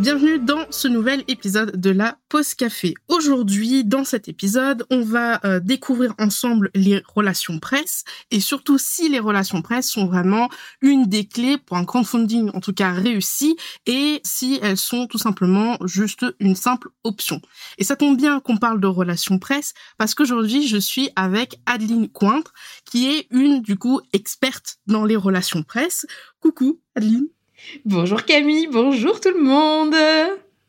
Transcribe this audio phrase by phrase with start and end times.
[0.00, 2.94] Bienvenue dans ce nouvel épisode de la Pause Café.
[3.08, 9.10] Aujourd'hui, dans cet épisode, on va euh, découvrir ensemble les relations presse et surtout si
[9.10, 10.48] les relations presse sont vraiment
[10.80, 15.18] une des clés pour un crowdfunding en tout cas réussi et si elles sont tout
[15.18, 17.42] simplement juste une simple option.
[17.76, 22.08] Et ça tombe bien qu'on parle de relations presse parce qu'aujourd'hui, je suis avec Adeline
[22.08, 22.54] Cointre
[22.86, 26.06] qui est une du coup experte dans les relations presse.
[26.40, 27.28] Coucou Adeline.
[27.84, 29.94] Bonjour Camille, bonjour tout le monde.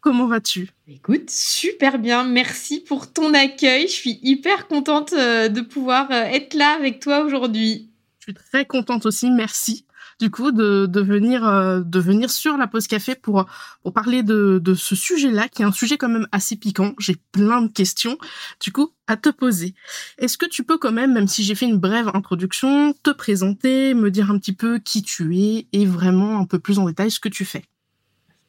[0.02, 0.70] Comment vas-tu?
[0.88, 2.24] Écoute, super bien.
[2.24, 3.84] Merci pour ton accueil.
[3.84, 7.92] Je suis hyper contente euh, de pouvoir euh, être là avec toi aujourd'hui.
[8.20, 9.30] Je suis très contente aussi.
[9.30, 9.86] Merci
[10.22, 13.48] du coup de, venir euh, de venir sur la pause café pour
[13.82, 16.94] pour parler de, de ce sujet-là qui est un sujet quand même assez piquant.
[17.00, 18.20] J'ai plein de questions
[18.60, 19.74] du coup à te poser.
[20.20, 23.96] Est-ce que tu peux quand même, même si j'ai fait une brève introduction, te présenter,
[23.96, 27.10] me dire un petit peu qui tu es et vraiment un peu plus en détail
[27.10, 27.64] ce que tu fais?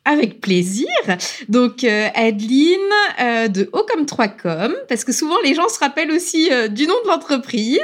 [0.05, 0.89] Avec plaisir.
[1.49, 2.79] Donc euh, Adeline
[3.21, 6.67] euh, de Haut comme 3 com parce que souvent les gens se rappellent aussi euh,
[6.67, 7.79] du nom de l'entreprise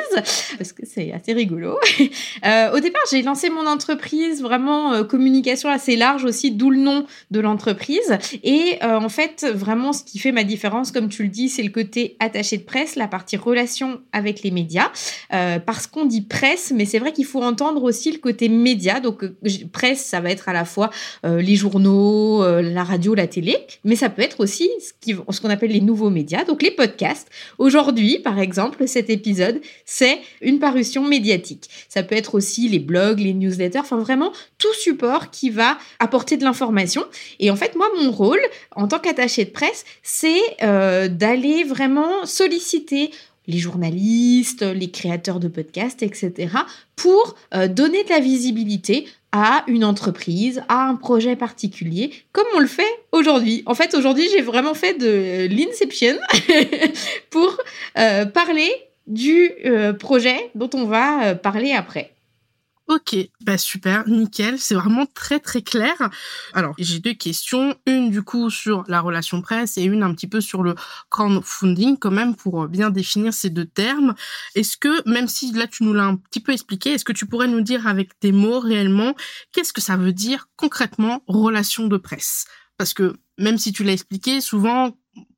[0.57, 1.79] parce que c'est assez rigolo.
[2.75, 7.41] Au départ, j'ai lancé mon entreprise vraiment communication assez large aussi d'où le nom de
[7.41, 11.63] l'entreprise et en fait vraiment ce qui fait ma différence comme tu le dis, c'est
[11.63, 14.91] le côté attaché de presse, la partie relation avec les médias
[15.31, 19.01] parce qu'on dit presse mais c'est vrai qu'il faut entendre aussi le côté média.
[19.01, 19.25] Donc
[19.73, 20.91] presse ça va être à la fois
[21.25, 25.71] les journaux euh, la radio, la télé, mais ça peut être aussi ce qu'on appelle
[25.71, 27.29] les nouveaux médias, donc les podcasts.
[27.59, 31.69] Aujourd'hui, par exemple, cet épisode, c'est une parution médiatique.
[31.89, 36.37] Ça peut être aussi les blogs, les newsletters, enfin vraiment tout support qui va apporter
[36.37, 37.05] de l'information.
[37.41, 38.41] Et en fait, moi, mon rôle
[38.75, 43.11] en tant qu'attaché de presse, c'est euh, d'aller vraiment solliciter
[43.49, 46.55] les journalistes, les créateurs de podcasts, etc.,
[46.95, 52.61] pour euh, donner de la visibilité à une entreprise, à un projet particulier, comme on
[52.61, 53.63] le fait aujourd'hui.
[53.67, 56.17] En fait, aujourd'hui, j'ai vraiment fait de l'inception
[57.31, 57.59] pour
[57.99, 58.71] euh, parler
[59.07, 62.13] du euh, projet dont on va parler après.
[62.89, 65.95] Ok, bah super, nickel, c'est vraiment très très clair.
[66.55, 70.27] Alors j'ai deux questions, une du coup sur la relation presse et une un petit
[70.27, 70.75] peu sur le
[71.11, 74.15] crowdfunding quand même pour bien définir ces deux termes.
[74.55, 77.27] Est-ce que même si là tu nous l'as un petit peu expliqué, est-ce que tu
[77.27, 79.15] pourrais nous dire avec tes mots réellement
[79.53, 82.47] qu'est-ce que ça veut dire concrètement relation de presse?
[82.79, 84.97] Parce que même si tu l'as expliqué, souvent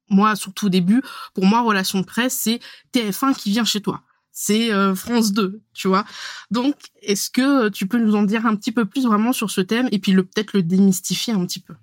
[0.09, 1.03] moi surtout au début,
[1.35, 2.61] pour moi relation de presse c'est
[2.95, 4.05] TF1 qui vient chez toi
[4.43, 6.07] c'est euh, France 2, tu vois.
[6.51, 9.61] Donc, est-ce que tu peux nous en dire un petit peu plus vraiment sur ce
[9.61, 11.75] thème et puis peut-être le démystifier un petit peu?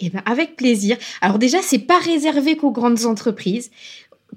[0.00, 0.96] Eh ben, avec plaisir.
[1.20, 3.70] Alors déjà, c'est pas réservé qu'aux grandes entreprises.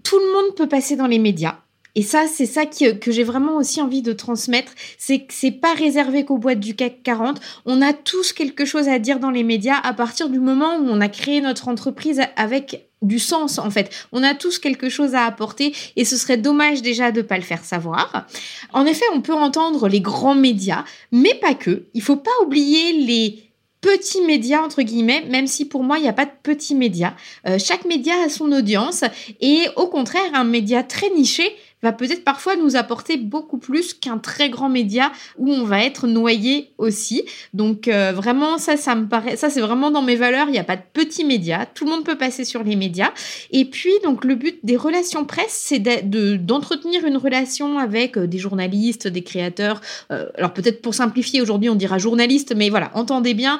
[0.03, 1.59] Tout le monde peut passer dans les médias.
[1.95, 5.51] Et ça, c'est ça qui, que j'ai vraiment aussi envie de transmettre, c'est que c'est
[5.51, 7.39] pas réservé qu'aux boîtes du CAC 40.
[7.65, 10.87] On a tous quelque chose à dire dans les médias à partir du moment où
[10.87, 13.89] on a créé notre entreprise avec du sens en fait.
[14.11, 17.43] On a tous quelque chose à apporter et ce serait dommage déjà de pas le
[17.43, 18.27] faire savoir.
[18.73, 21.87] En effet, on peut entendre les grands médias, mais pas que.
[21.93, 26.07] Il faut pas oublier les petits médias entre guillemets, même si pour moi il n'y
[26.07, 27.13] a pas de petits médias.
[27.47, 29.03] Euh, chaque média a son audience
[29.41, 31.43] et au contraire un média très niché
[31.81, 36.07] va peut-être parfois nous apporter beaucoup plus qu'un très grand média où on va être
[36.07, 37.23] noyé aussi.
[37.53, 40.47] Donc euh, vraiment ça, ça me paraît, ça c'est vraiment dans mes valeurs.
[40.47, 43.11] Il n'y a pas de petits médias, tout le monde peut passer sur les médias.
[43.51, 48.37] Et puis donc le but des relations presse, c'est d'entretenir une relation avec euh, des
[48.37, 49.81] journalistes, des créateurs.
[50.11, 53.59] Euh, alors peut-être pour simplifier aujourd'hui on dira journaliste, mais voilà, entendez bien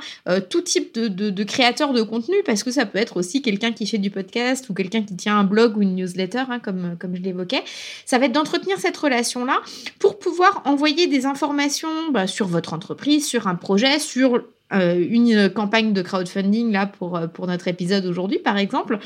[0.50, 3.72] tout type de, de, de créateur de contenu parce que ça peut être aussi quelqu'un
[3.72, 6.96] qui fait du podcast ou quelqu'un qui tient un blog ou une newsletter, hein, comme
[7.00, 7.64] comme je l'évoquais
[8.12, 9.62] ça va être d'entretenir cette relation-là
[9.98, 14.44] pour pouvoir envoyer des informations bah, sur votre entreprise, sur un projet, sur
[14.74, 19.00] euh, une campagne de crowdfunding là pour, euh, pour notre épisode aujourd'hui par exemple.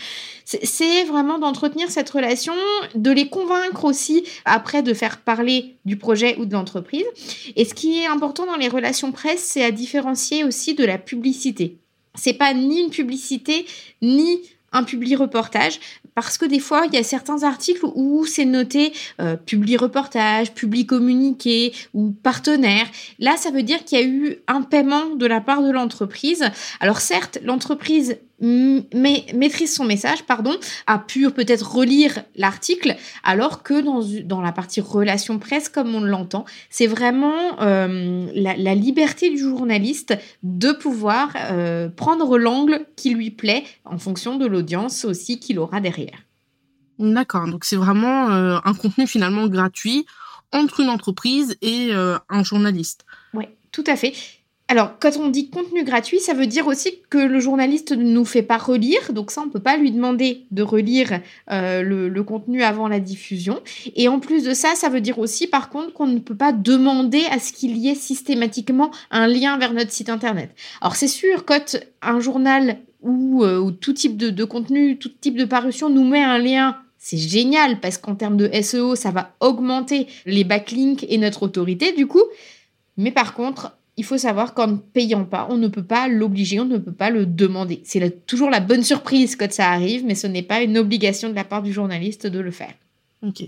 [0.44, 2.56] C'est vraiment d'entretenir cette relation,
[2.96, 7.06] de les convaincre aussi après de faire parler du projet ou de l'entreprise.
[7.56, 10.98] Et ce qui est important dans les relations presse, c'est à différencier aussi de la
[10.98, 11.78] publicité.
[12.16, 13.68] C'est pas ni une publicité
[14.02, 14.42] ni
[14.72, 15.80] un publi reportage
[16.16, 20.54] parce que des fois il y a certains articles où c'est noté euh, publi reportage,
[20.54, 22.88] publi communiqué ou partenaire.
[23.20, 26.44] Là, ça veut dire qu'il y a eu un paiement de la part de l'entreprise.
[26.80, 30.56] Alors certes, l'entreprise mais maîtrise son message, pardon,
[30.88, 36.02] a pu peut-être relire l'article, alors que dans, dans la partie relation presse, comme on
[36.02, 43.32] l'entend, c'est vraiment euh, la, liberté du journaliste de pouvoir euh, prendre l'angle qui lui
[43.32, 46.18] plaît en fonction de l'audience aussi qu'il aura derrière.
[47.00, 50.06] D'accord, donc c'est vraiment euh, un contenu finalement gratuit
[50.52, 53.06] entre une entreprise et un journaliste.
[53.34, 54.14] Oui, tout à fait.
[54.68, 58.26] Alors, quand on dit contenu gratuit, ça veut dire aussi que le journaliste ne nous
[58.26, 61.20] fait pas relire, donc ça, on ne peut pas lui demander de relire
[61.52, 63.60] euh, le, contenu avant la diffusion.
[63.96, 66.52] Et en plus de ça, ça veut dire aussi, par contre, qu'on ne peut pas
[66.52, 70.50] demander à ce qu'il y ait systématiquement un lien vers notre site internet.
[70.82, 75.38] Alors, c'est sûr, quand un journal ou, euh, tout type de, de contenu, tout type
[75.38, 79.36] de parution nous met un lien c'est génial parce qu'en termes de SEO, ça va
[79.40, 82.24] augmenter les backlinks et notre autorité du coup.
[82.98, 86.66] Mais par contre, il faut savoir qu'en payant pas, on ne peut pas l'obliger, on
[86.66, 87.82] ne peut pas le demander.
[87.86, 91.36] C'est toujours la bonne surprise quand ça arrive, mais ce n'est pas une obligation de
[91.36, 92.74] la part du journaliste de le faire.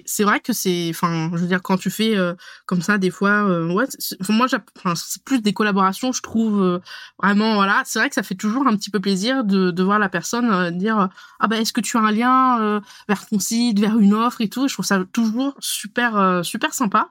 [0.06, 2.33] C'est vrai que c'est, enfin, je veux dire, quand tu fais euh,
[2.65, 3.85] comme ça, des fois, euh, ouais,
[4.29, 4.47] moi,
[4.95, 6.79] c'est plus des collaborations, je trouve euh,
[7.21, 10.00] vraiment, voilà, c'est vrai que ça fait toujours un petit peu plaisir de, de voir
[10.00, 11.09] la personne dire,
[11.39, 14.50] ah ben, est-ce que tu as un lien vers ton site, vers une offre et
[14.50, 14.68] tout?
[14.68, 17.09] Je trouve ça toujours super, super sympa.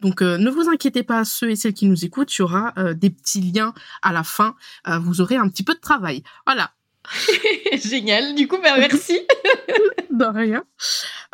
[0.00, 3.10] Donc, ne vous inquiétez pas, ceux et celles qui nous écoutent, il y aura des
[3.10, 4.54] petits liens à la fin.
[4.86, 6.22] vous aurez un petit peu de travail.
[6.46, 6.70] Voilà.
[7.72, 8.34] Génial.
[8.34, 9.20] Du coup, ben, merci.
[10.10, 10.64] de rien.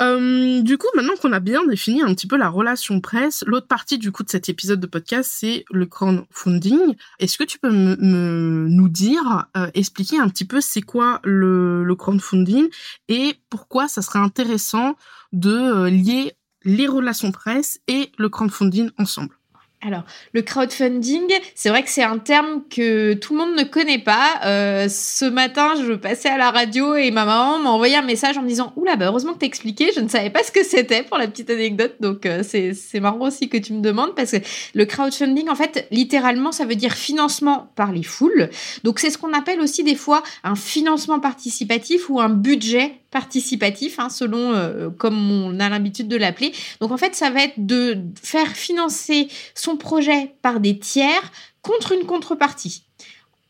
[0.00, 3.66] Euh, du coup, maintenant qu'on a bien défini un petit peu la relation presse, l'autre
[3.66, 6.96] partie du coup de cet épisode de podcast, c'est le crowdfunding.
[7.18, 11.94] Est-ce que tu peux nous dire, euh, expliquer un petit peu c'est quoi le, le
[11.94, 12.68] crowdfunding
[13.08, 14.96] et pourquoi ça serait intéressant
[15.32, 16.32] de euh, lier
[16.64, 19.39] les relations presse et le crowdfunding ensemble?
[19.82, 20.02] Alors,
[20.34, 24.40] le crowdfunding, c'est vrai que c'est un terme que tout le monde ne connaît pas.
[24.44, 28.36] Euh, ce matin, je passais à la radio et ma maman m'a envoyé un message
[28.36, 30.62] en me disant Oula, bah heureusement que t'as expliqué, je ne savais pas ce que
[30.64, 31.94] c'était pour la petite anecdote.
[32.00, 34.36] Donc, euh, c'est marrant aussi que tu me demandes parce que
[34.74, 38.50] le crowdfunding, en fait, littéralement, ça veut dire financement par les foules.
[38.84, 43.98] Donc, c'est ce qu'on appelle aussi des fois un financement participatif ou un budget participatif,
[43.98, 46.52] hein, selon euh, comme on a l'habitude de l'appeler.
[46.80, 51.92] Donc en fait, ça va être de faire financer son projet par des tiers contre
[51.92, 52.84] une contrepartie.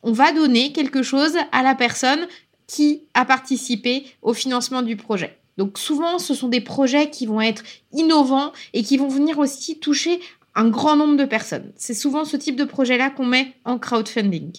[0.03, 2.27] On va donner quelque chose à la personne
[2.67, 5.37] qui a participé au financement du projet.
[5.59, 9.79] Donc souvent, ce sont des projets qui vont être innovants et qui vont venir aussi
[9.79, 10.21] toucher
[10.55, 11.73] un grand nombre de personnes.
[11.77, 14.53] C'est souvent ce type de projet-là qu'on met en crowdfunding.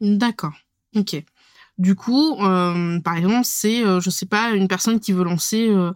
[0.00, 0.54] D'accord.
[0.94, 1.22] Ok.
[1.78, 5.68] Du coup, euh, par exemple, c'est, euh, je sais pas, une personne qui veut lancer,
[5.68, 5.92] euh,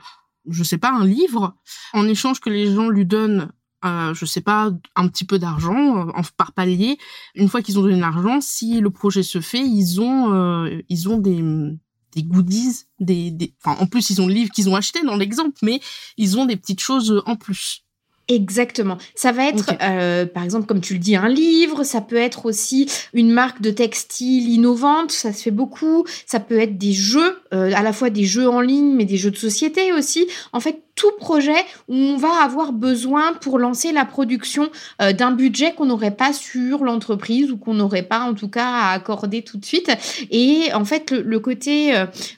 [0.49, 1.55] je sais pas, un livre,
[1.93, 3.53] en échange que les gens lui donnent,
[3.85, 6.99] euh, je sais pas, un petit peu d'argent par palier.
[7.37, 11.19] Une fois qu'ils ont donné l'argent, si le projet se fait, ils ont, ils ont
[11.19, 11.43] des
[12.15, 15.17] des goodies, des, des, enfin, en plus ils ont le livre qu'ils ont acheté dans
[15.17, 15.79] l'exemple, mais
[16.17, 17.85] ils ont des petites choses en plus.
[18.29, 18.99] Exactement.
[19.15, 21.83] Ça va être, euh, par exemple, comme tu le dis, un livre.
[21.83, 25.13] Ça peut être aussi une marque de textile innovante.
[25.13, 26.05] Ça se fait beaucoup.
[26.27, 29.17] Ça peut être des jeux, euh, à la fois des jeux en ligne, mais des
[29.17, 30.27] jeux de société aussi.
[30.53, 34.69] En fait, tout projet où on va avoir besoin pour lancer la production
[35.01, 38.67] euh, d'un budget qu'on n'aurait pas sur l'entreprise ou qu'on n'aurait pas en tout cas
[38.67, 39.91] à accorder tout de suite.
[40.31, 41.95] Et en fait, le, côté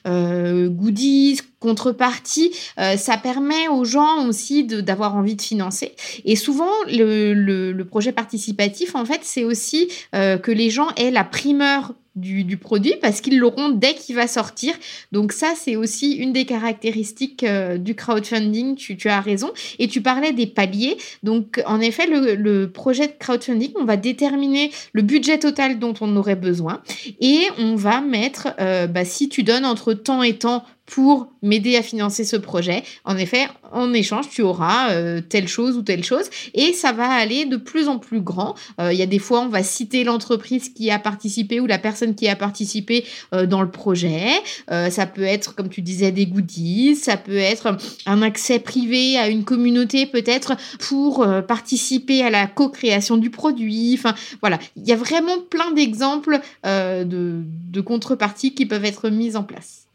[0.07, 5.95] euh, goodies, contrepartie, euh, ça permet aux gens aussi d'avoir envie de financer.
[6.23, 11.93] Et souvent, le, projet participatif, en fait, c'est aussi que les gens aient la primeur
[12.15, 14.73] du, produit parce qu'ils l'auront dès qu'il va sortir.
[15.11, 19.51] Donc ça, c'est aussi une des caractéristiques euh, du crowdfunding, tu, as raison.
[19.79, 20.97] Et tu parlais des paliers.
[21.23, 26.15] Donc en effet, le, projet de crowdfunding, on va déterminer le budget total dont on
[26.15, 26.81] aurait besoin
[27.19, 31.77] et on va mettre, euh, bah, si tu donnes entre temps et temps pour m'aider
[31.77, 32.83] à financer ce projet.
[33.05, 37.07] En effet, en échange, tu auras euh, telle chose ou telle chose et ça va
[37.07, 38.55] aller de plus en plus grand.
[38.79, 41.79] Euh, il y a des fois, on va citer l'entreprise qui a participé ou la
[41.79, 44.27] personne qui a participé euh, dans le projet.
[44.67, 49.29] ça peut être, comme tu disais, des goodies, ça peut être un accès privé à
[49.29, 53.95] une communauté peut-être pour participer à la co-création du produit.
[53.97, 59.37] Enfin, voilà, il y a vraiment plein d'exemples de, de contreparties qui peuvent être mises
[59.37, 59.87] en place.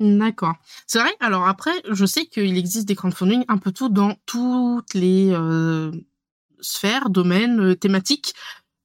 [0.00, 0.54] D'accord.
[0.86, 1.12] C'est vrai.
[1.20, 5.92] Alors après, je sais qu'il existe des crowdfunding un peu tout dans toutes les euh,
[6.60, 8.34] sphères, domaines, euh, thématiques.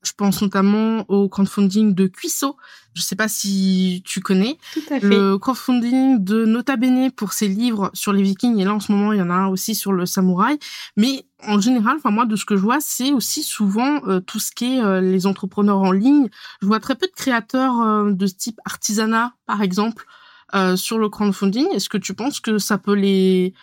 [0.04, 2.58] Je pense notamment au crowdfunding de Cuisseau.
[2.94, 4.58] Je sais pas si tu connais.
[4.74, 5.08] Tout à fait.
[5.08, 8.60] Le crowdfunding de Nota Bene pour ses livres sur les Vikings.
[8.60, 10.60] Et là, en ce moment, il y en a un aussi sur le samouraï.
[10.98, 14.40] Mais en général, enfin moi, de ce que je vois, c'est aussi souvent euh, tout
[14.40, 16.30] ce qui est euh, les entrepreneurs en ligne.
[16.62, 20.06] Je vois très peu de créateurs de ce type artisanat, par exemple,
[20.76, 21.68] sur le crowdfunding.
[21.74, 23.54] Est-ce que tu penses que ça peut les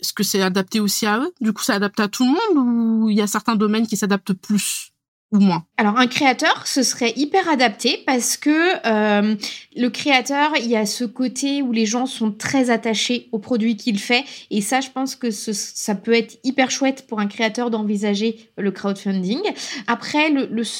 [0.00, 1.32] est-ce que c'est adapté aussi à eux?
[1.40, 3.96] Du coup, c'est adapté à tout le monde ou il y a certains domaines qui
[3.96, 4.92] s'adaptent plus
[5.38, 5.64] moins?
[5.76, 8.50] Alors un créateur, ce serait hyper adapté parce que
[8.86, 9.34] euh,
[9.76, 13.76] le créateur, il y a ce côté où les gens sont très attachés au produit
[13.76, 17.70] qu'il fait et ça, je pense que ça peut être hyper chouette pour un créateur
[17.70, 19.40] d'envisager le crowdfunding.
[19.86, 20.32] Après,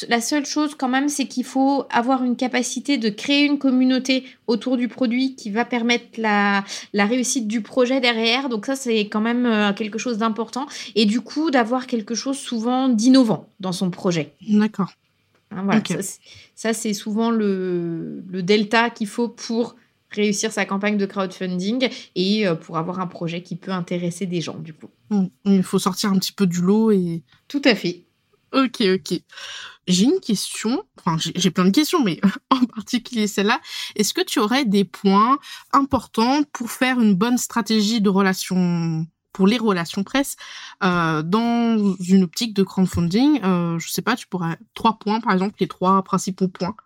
[0.09, 4.25] la seule chose quand même, c'est qu'il faut avoir une capacité de créer une communauté
[4.47, 8.49] autour du produit qui va permettre la, la réussite du projet derrière.
[8.49, 12.39] Donc ça, c'est quand même euh, quelque chose d'important et du coup d'avoir quelque chose
[12.39, 14.33] souvent d'innovant dans son projet.
[14.49, 14.93] D'accord.
[15.51, 15.83] Hein, voilà,
[16.55, 19.77] Ça, c'est souvent le, delta qu'il faut pour
[20.11, 24.41] réussir sa campagne de crowdfunding et euh, pour avoir un projet qui peut intéresser des
[24.41, 24.89] gens, du coup.
[25.11, 25.25] Mmh.
[25.47, 27.23] Il faut sortir un petit peu du lot et...
[27.49, 28.04] Tout à fait.
[28.55, 29.21] Ok, ok.
[29.87, 32.21] J'ai une question, enfin j'ai plein de questions, mais
[32.51, 33.61] en particulier celle-là.
[33.97, 35.39] Est-ce que tu aurais des points
[35.73, 40.37] importants pour faire une bonne stratégie de relation pour les relations presse
[40.85, 43.41] euh, dans une optique de crowdfunding?
[43.43, 46.77] Euh, je sais pas, tu pourrais trois points par exemple, les trois principaux points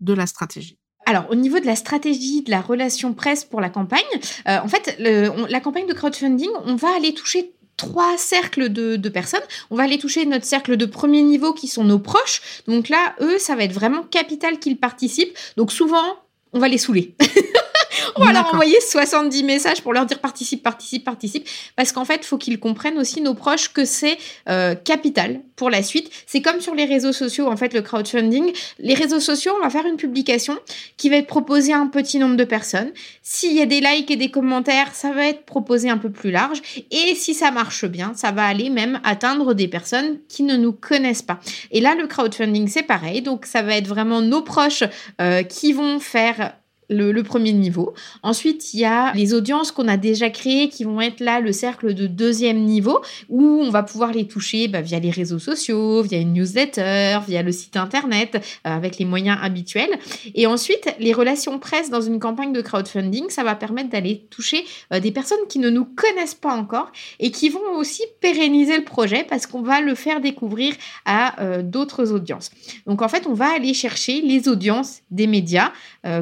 [0.00, 0.78] de la stratégie.
[1.08, 4.02] Alors, au niveau de la stratégie de la relation presse pour la campagne,
[4.48, 9.08] euh, en fait, la campagne de crowdfunding, on va aller toucher trois cercles de, de,
[9.08, 9.42] personnes.
[9.70, 12.40] On va aller toucher notre cercle de premier niveau qui sont nos proches.
[12.66, 15.36] Donc là, eux, ça va être vraiment capital qu'ils participent.
[15.56, 16.16] Donc souvent,
[16.52, 17.14] on va les saouler.
[18.14, 21.48] on va leur envoyer 70 messages pour leur dire participe, participe, participe.
[21.74, 25.70] Parce qu'en fait, il faut qu'ils comprennent aussi, nos proches, que c'est euh, capital pour
[25.70, 26.10] la suite.
[26.26, 28.52] C'est comme sur les réseaux sociaux, en fait, le crowdfunding.
[28.78, 30.56] Les réseaux sociaux, on va faire une publication
[30.96, 32.92] qui va être proposée à un petit nombre de personnes.
[33.22, 36.30] S'il y a des likes et des commentaires, ça va être proposé un peu plus
[36.30, 36.60] large.
[36.90, 40.72] Et si ça marche bien, ça va aller même atteindre des personnes qui ne nous
[40.72, 41.40] connaissent pas.
[41.70, 43.22] Et là, le crowdfunding, c'est pareil.
[43.22, 44.84] Donc, ça va être vraiment nos proches
[45.20, 46.52] euh, qui vont faire
[46.88, 47.94] le, premier niveau.
[48.22, 51.52] Ensuite, il y a les audiences qu'on a déjà créées qui vont être là le
[51.52, 56.02] cercle de deuxième niveau où on va pouvoir les toucher bah, via les réseaux sociaux,
[56.02, 59.90] via une newsletter, via le site internet, euh, avec les moyens habituels.
[60.34, 64.64] Et ensuite, les relations presse dans une campagne de crowdfunding, ça va permettre d'aller toucher
[64.92, 68.84] euh, des personnes qui ne nous connaissent pas encore et qui vont aussi pérenniser le
[68.84, 70.74] projet parce qu'on va le faire découvrir
[71.04, 72.50] à euh, d'autres audiences.
[72.86, 75.72] Donc en fait, on va aller chercher les audiences des médias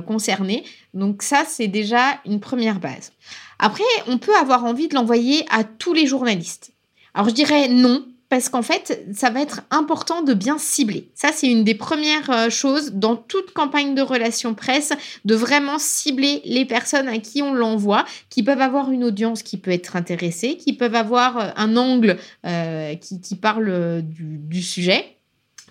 [0.06, 0.53] concernés
[0.92, 3.12] donc ça, c'est déjà une première base.
[3.58, 6.72] Après, on peut avoir envie de l'envoyer à tous les journalistes.
[7.14, 11.08] Alors je dirais non, parce qu'en fait, ça va être important de bien cibler.
[11.14, 14.92] Ça, c'est une des premières euh, choses dans toute campagne de relations presse,
[15.24, 19.56] de vraiment cibler les personnes à qui on l'envoie, qui peuvent avoir une audience qui
[19.56, 25.13] peut être intéressée, qui peuvent avoir euh, un angle euh, qui, parle du sujet.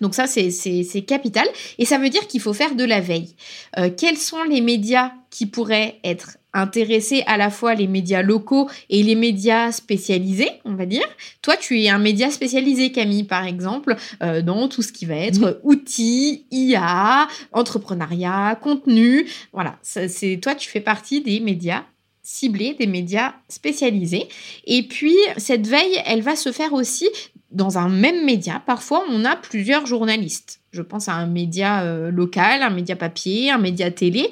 [0.00, 1.46] Donc ça, c'est capital.
[1.78, 3.34] Et ça veut dire qu'il faut faire de la veille.
[3.78, 8.68] Euh, quels sont les médias qui pourraient être intéressés à la fois les médias locaux
[8.88, 11.06] et les médias spécialisés, on va dire?
[11.42, 15.16] Toi, tu es un média spécialisé, Camille, par exemple, euh, dans tout ce qui va
[15.16, 19.26] être outils, IA, entrepreneuriat, contenu.
[19.52, 21.84] Voilà, c'est toi, tu fais partie des médias
[22.24, 24.28] ciblés, des médias spécialisés.
[24.64, 27.06] Et puis, cette veille, elle va se faire aussi
[27.54, 30.60] dans un même média, parfois on a plusieurs journalistes.
[30.72, 34.28] Je pense à un média euh, local, un média papier, un média télé.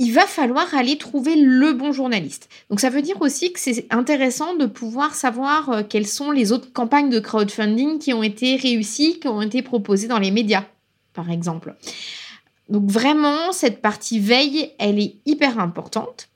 [0.00, 2.48] Il va falloir aller trouver le bon journaliste.
[2.70, 6.52] Donc ça veut dire aussi que c'est intéressant de pouvoir savoir euh, quelles sont les
[6.52, 10.64] autres campagnes de crowdfunding qui ont été réussies, qui ont été proposées dans les médias,
[11.14, 11.74] par exemple.
[12.68, 16.28] Donc vraiment, cette partie veille, elle est hyper importante.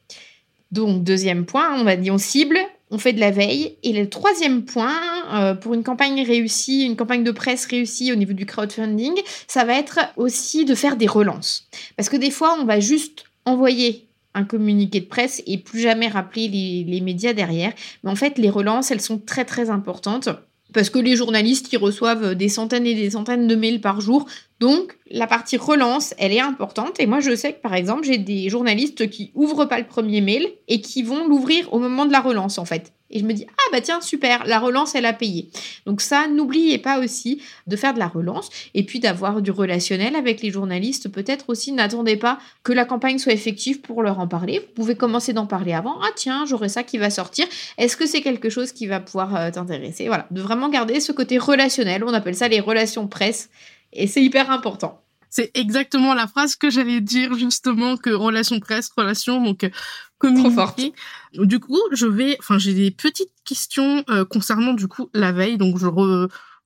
[0.71, 2.59] Donc deuxième point, on va dire on cible,
[2.91, 3.77] on fait de la veille.
[3.83, 4.95] Et le troisième point,
[5.33, 9.15] euh, pour une campagne réussie, une campagne de presse réussie au niveau du crowdfunding,
[9.47, 11.69] ça va être aussi de faire des relances.
[11.97, 16.09] Parce que des fois, on va juste envoyer un communiqué de presse et plus jamais
[16.09, 17.73] rappeler les, les médias derrière.
[18.03, 20.29] Mais en fait, les relances, elles sont très très importantes
[20.73, 24.27] parce que les journalistes, ils reçoivent des centaines et des centaines de mails par jour.
[24.62, 27.00] Donc, la partie relance, elle est importante.
[27.00, 30.21] Et moi, je sais que, par exemple, j'ai des journalistes qui ouvrent pas le premier
[30.21, 32.92] mail et qui vont l'ouvrir au moment de la relance, en fait.
[33.11, 35.50] Et je me dis, ah bah tiens, super, la relance, elle a payé.
[35.85, 40.14] Donc ça, n'oubliez pas aussi de faire de la relance et puis d'avoir du relationnel
[40.14, 41.09] avec les journalistes.
[41.09, 44.61] Peut-être aussi, n'attendez pas que la campagne soit effective pour leur en parler.
[44.61, 45.97] Vous pouvez commencer d'en parler avant.
[46.02, 47.47] Ah tiens, j'aurai ça qui va sortir.
[47.78, 50.07] Est-ce que c'est quelque chose qui va pouvoir euh, t'intéresser?
[50.07, 52.04] Voilà, de vraiment garder ce côté relationnel.
[52.04, 53.50] On appelle ça les relations presse
[53.93, 55.01] Et c'est hyper important.
[55.31, 59.71] C'est exactement la phrase que j'allais dire justement que relation presse, relation donc
[60.19, 60.93] communiquer.
[61.35, 65.57] Du coup, je vais, enfin, j'ai des petites questions euh, concernant du coup la veille,
[65.57, 65.87] donc je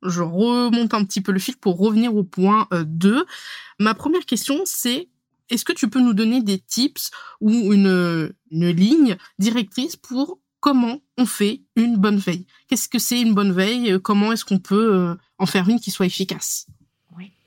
[0.03, 3.25] je remonte un petit peu le fil pour revenir au point 2.
[3.79, 5.09] Ma première question, c'est
[5.49, 11.01] est-ce que tu peux nous donner des tips ou une, une ligne directrice pour comment
[11.19, 12.47] on fait une bonne veille?
[12.69, 13.99] Qu'est-ce que c'est une bonne veille?
[14.03, 16.67] Comment est-ce qu'on peut euh, en faire une qui soit efficace?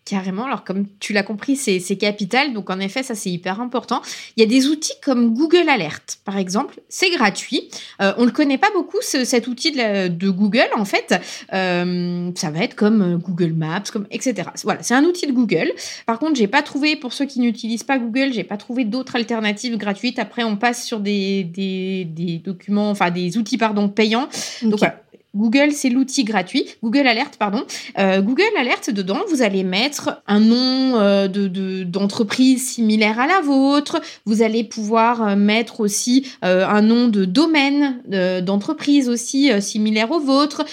[0.09, 0.45] Carrément.
[0.45, 2.51] Alors, comme tu l'as compris, c'est capital.
[2.51, 4.01] Donc, en effet, ça, c'est hyper important.
[4.35, 6.79] Il y a des outils comme Google Alert, par exemple.
[6.89, 7.69] C'est gratuit.
[8.01, 11.13] Euh, on ne le connaît pas beaucoup, cet outil de, Google, en fait.
[11.53, 14.49] Euh, ça va être comme euh, Google Maps, comme, etc.
[14.63, 15.71] Voilà, c'est un outil de Google.
[16.07, 19.15] Par contre, j'ai pas trouvé, pour ceux qui n'utilisent pas Google, j'ai pas trouvé d'autres
[19.15, 20.17] alternatives gratuites.
[20.17, 24.27] Après, on passe sur des, des, documents, enfin, des outils, pardon, payants.
[24.63, 25.03] Donc, voilà
[25.35, 26.65] Google, c'est l'outil gratuit.
[26.83, 27.63] Google Alert, pardon.
[27.99, 33.41] Euh, Google Alert, dedans, vous allez mettre un nom euh, de d'entreprise similaire à la
[33.41, 34.01] vôtre.
[34.25, 38.01] Vous allez pouvoir euh, mettre aussi un nom de domaine
[38.43, 40.63] d'entreprise aussi similaire au vôtre.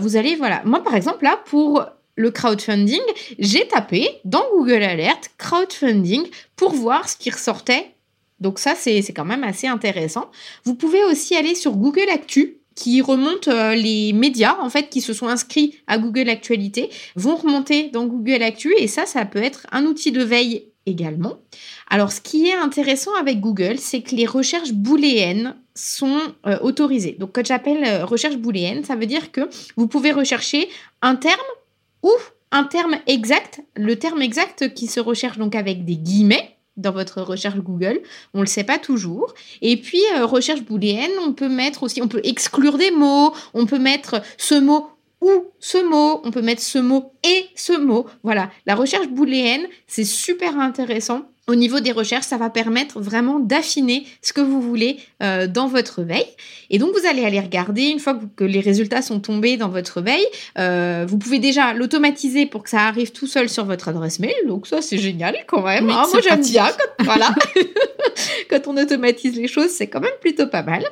[0.00, 0.62] vous allez, voilà.
[0.64, 1.84] Moi, par exemple, là, pour
[2.16, 3.00] le crowdfunding,
[3.38, 7.94] j'ai tapé dans Google Alert crowdfunding pour voir ce qui ressortait.
[8.40, 10.30] Donc ça, c'est quand même assez intéressant.
[10.64, 15.00] Vous pouvez aussi aller sur Google Actu qui remontent euh, les médias en fait qui
[15.00, 19.42] se sont inscrits à Google Actualité vont remonter dans Google Actu et ça ça peut
[19.42, 21.38] être un outil de veille également.
[21.90, 27.16] Alors ce qui est intéressant avec Google, c'est que les recherches booléennes sont euh, autorisées.
[27.18, 30.68] Donc quand j'appelle euh, recherche booléenne, ça veut dire que vous pouvez rechercher
[31.02, 31.36] un terme
[32.04, 32.12] ou
[32.52, 37.20] un terme exact, le terme exact qui se recherche donc avec des guillemets dans votre
[37.20, 38.00] recherche Google.
[38.32, 39.34] On ne le sait pas toujours.
[39.60, 43.66] Et puis, euh, recherche booléenne, on peut mettre aussi, on peut exclure des mots, on
[43.66, 44.88] peut mettre ce mot
[45.20, 48.06] ou ce mot, on peut mettre ce mot et ce mot.
[48.22, 53.40] Voilà, la recherche booléenne, c'est super intéressant au niveau des recherches, ça va permettre vraiment
[53.40, 56.26] d'affiner ce que vous voulez euh, dans votre veille.
[56.70, 60.00] Et donc, vous allez aller regarder, une fois que, les résultats sont tombés dans votre
[60.02, 60.26] veille,
[60.58, 64.34] euh, vous pouvez déjà l'automatiser pour que ça arrive tout seul sur votre adresse mail.
[64.46, 65.88] Donc, ça, c'est génial quand même.
[65.88, 66.04] Hein.
[66.12, 67.34] Moi, j'aime bien quand, voilà.
[68.50, 70.84] quand on automatise les choses, c'est quand même plutôt pas mal.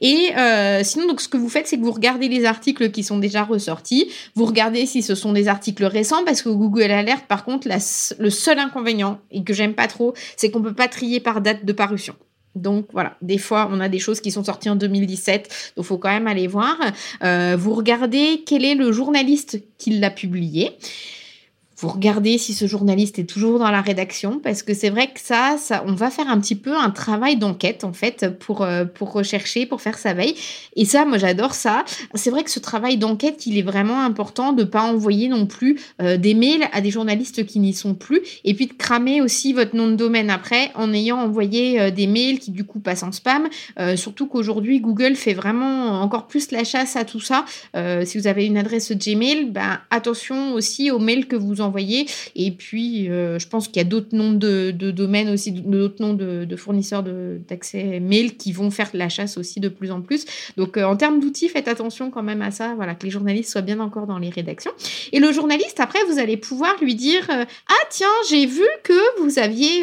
[0.00, 3.02] Et euh, sinon, donc, ce que vous faites, c'est que vous regardez les articles qui
[3.02, 4.10] sont déjà ressortis.
[4.34, 8.30] Vous regardez si ce sont des articles récents, parce que Google Alert, par contre, le
[8.30, 11.72] seul inconvénient, et que j'aime pas trop, c'est qu'on peut pas trier par date de
[11.72, 12.14] parution.
[12.54, 15.98] Donc voilà, des fois on a des choses qui sont sorties en 2017, donc faut
[15.98, 16.76] quand même aller voir.
[17.22, 20.76] Euh, vous regardez quel est le journaliste qui l'a publié
[21.82, 25.18] vous regardez si ce journaliste est toujours dans la rédaction, parce que c'est vrai que
[25.18, 28.84] ça, ça, on va faire un petit peu un travail d'enquête en fait pour euh,
[28.84, 30.36] pour rechercher, pour faire sa veille.
[30.76, 31.84] Et ça, moi j'adore ça.
[32.14, 35.80] C'est vrai que ce travail d'enquête, il est vraiment important de pas envoyer non plus
[36.00, 39.52] euh, des mails à des journalistes qui n'y sont plus, et puis de cramer aussi
[39.52, 43.02] votre nom de domaine après en ayant envoyé euh, des mails qui du coup passent
[43.02, 43.48] en spam.
[43.96, 47.44] surtout qu'aujourd'hui Google fait vraiment encore plus la chasse à tout ça.
[48.04, 52.50] si vous avez une adresse Gmail, ben attention aussi aux mails que vous envoyez et
[52.50, 56.56] puis, euh, je pense qu'il y a d'autres noms de, domaines aussi, d'autres noms de,
[56.56, 60.24] fournisseurs d'accès mail qui vont faire la chasse aussi de plus en plus.
[60.56, 63.50] Donc, euh, en termes d'outils, faites attention quand même à ça, voilà, que les journalistes
[63.50, 64.72] soient bien encore dans les rédactions.
[65.12, 69.20] Et le journaliste, après, vous allez pouvoir lui dire euh, Ah, tiens, j'ai vu que
[69.20, 69.82] vous aviez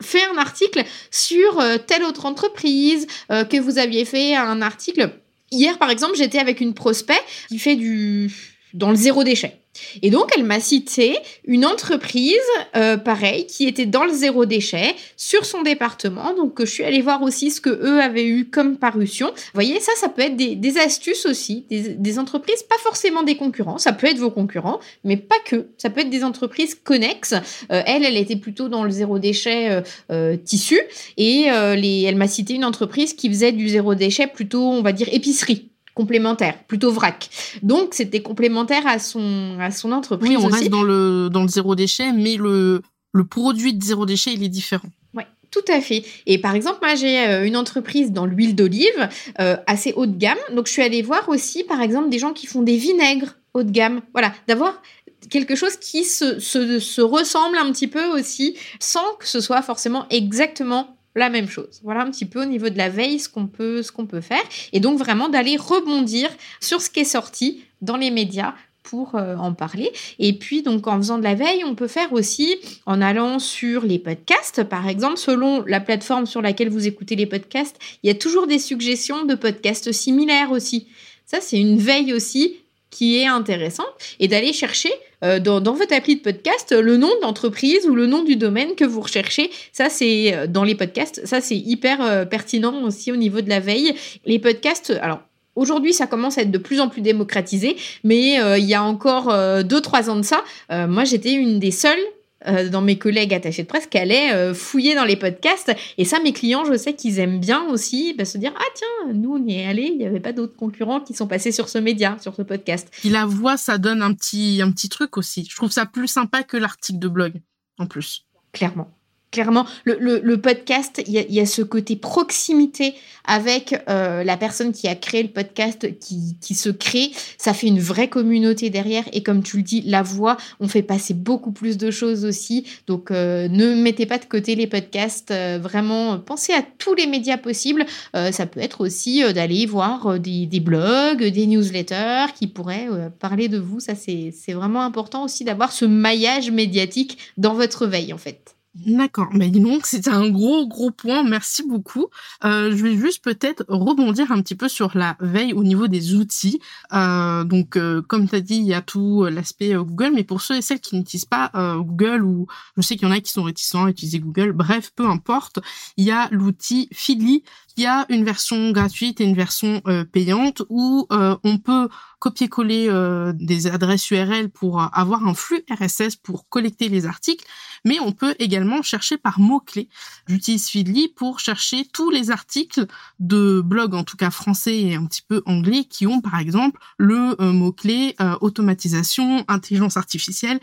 [0.00, 5.10] fait un article sur telle autre entreprise, que vous aviez fait un article.
[5.50, 8.30] Hier, par exemple, j'étais avec une prospect qui fait du
[8.74, 9.60] dans le zéro déchet.
[10.02, 12.34] Et donc, elle m'a cité une entreprise,
[12.76, 16.34] euh, pareil, qui était dans le zéro déchet sur son département.
[16.34, 19.28] Donc, je suis allée voir aussi ce que eux avaient eu comme parution.
[19.28, 23.78] Vous voyez, ça, ça peut être des, astuces aussi, des, entreprises, pas forcément des concurrents.
[23.78, 25.66] Ça peut être vos concurrents, mais pas que.
[25.78, 27.34] Ça peut être des entreprises connexes.
[27.72, 30.80] Euh, elle, elle était plutôt dans le zéro déchet euh, tissu.
[31.16, 34.92] Et les, elle m'a cité une entreprise qui faisait du zéro déchet plutôt, on va
[34.92, 37.30] dire, épicerie complémentaire, plutôt vrac.
[37.62, 40.30] Donc c'était complémentaire à son à son entreprise.
[40.30, 44.06] Oui, on reste dans le dans le zéro déchet, mais le le produit de zéro
[44.06, 44.88] déchet il est différent.
[45.14, 45.26] Ouais.
[45.50, 46.04] Tout à fait.
[46.26, 49.08] Et par exemple, moi, j'ai euh, une entreprise dans l'huile d'olive
[49.40, 50.38] euh, assez haut de gamme.
[50.52, 53.62] Donc, je suis allée voir aussi, par exemple, des gens qui font des vinaigres haut
[53.62, 54.00] de gamme.
[54.12, 54.82] Voilà, d'avoir
[55.30, 59.62] quelque chose qui se, se, se ressemble un petit peu aussi, sans que ce soit
[59.62, 61.80] forcément exactement la même chose.
[61.82, 64.42] Voilà un petit peu au niveau de la veille ce qu'on peut, peut faire.
[64.72, 66.28] Et donc vraiment d'aller rebondir
[66.60, 69.90] sur ce qui est sorti dans les médias pour euh, en parler.
[70.20, 73.82] Et puis, donc, en faisant de la veille, on peut faire aussi en allant sur
[73.82, 74.62] les podcasts.
[74.62, 78.46] Par exemple, selon la plateforme sur laquelle vous écoutez les podcasts, il y a toujours
[78.46, 80.86] des suggestions de podcasts similaires aussi.
[81.24, 82.58] Ça, c'est une veille aussi
[82.94, 84.92] qui est intéressante et d'aller chercher
[85.24, 88.76] euh, dans, votre appli de podcast le nom de l'entreprise ou le nom du domaine
[88.76, 89.50] que vous recherchez.
[89.72, 91.26] Ça, c'est euh, dans les podcasts.
[91.26, 93.94] Ça, c'est hyper euh, pertinent aussi au niveau de la veille.
[94.24, 95.20] Les podcasts, alors
[95.56, 99.28] Aujourd'hui, ça commence à être de plus en plus démocratisé, mais il y a encore
[99.28, 100.42] 2-3 ans de ça,
[100.88, 102.04] moi j'étais une des seules
[102.46, 105.74] euh, dans mes collègues attachés de presse qui allaient euh, fouiller dans les podcasts.
[105.98, 109.12] Et ça, mes clients, je sais qu'ils aiment bien aussi bah, se dire Ah, tiens,
[109.14, 111.68] nous, on y est allés, il n'y avait pas d'autres concurrents qui sont passés sur
[111.68, 112.88] ce média, sur ce podcast.
[113.04, 115.46] Et la voix, ça donne un petit, un petit truc aussi.
[115.48, 117.32] Je trouve ça plus sympa que l'article de blog,
[117.78, 118.26] en plus.
[118.52, 118.90] Clairement
[119.34, 122.94] clairement, le, podcast, il y, a ce côté proximité
[123.24, 127.10] avec euh, la personne qui a créé le podcast, qui, se crée.
[127.36, 129.04] Ça fait une vraie communauté derrière.
[129.12, 132.64] Et comme tu le dis, la voix, on fait passer beaucoup plus de choses aussi.
[132.86, 135.32] Donc, euh, ne mettez pas de côté les podcasts.
[135.32, 137.86] Euh, vraiment, pensez à tous les médias possibles.
[138.14, 143.58] ça peut être aussi d'aller voir des, des, blogs, des newsletters qui pourraient parler de
[143.58, 143.80] vous.
[143.80, 148.53] Ça, c'est vraiment important aussi d'avoir ce maillage médiatique dans votre veille, en fait.
[148.74, 152.08] D'accord, mais donc c'était un gros gros point, merci beaucoup.
[152.44, 156.16] Euh, je vais juste peut-être rebondir un petit peu sur la veille au niveau des
[156.16, 156.60] outils.
[156.92, 160.40] Euh, donc euh, comme tu as dit, il y a tout l'aspect Google, mais pour
[160.40, 163.30] ceux et celles qui n'utilisent pas Google ou je sais qu'il y en a qui
[163.30, 165.60] sont réticents à utiliser Google, bref, peu importe,
[165.96, 167.44] il y a l'outil Feedly
[167.76, 171.88] il y a une version gratuite et une version euh, payante où euh, on peut
[172.20, 177.44] copier-coller euh, des adresses URL pour avoir un flux RSS pour collecter les articles,
[177.84, 179.88] mais on peut également chercher par mots-clés.
[180.28, 182.86] J'utilise Feedly pour chercher tous les articles
[183.18, 186.80] de blogs, en tout cas français et un petit peu anglais, qui ont par exemple
[186.96, 190.60] le mot-clé automatisation, intelligence artificielle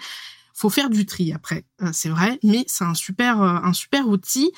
[0.62, 4.52] faut faire du tri après, c'est vrai, mais c'est un super un super outil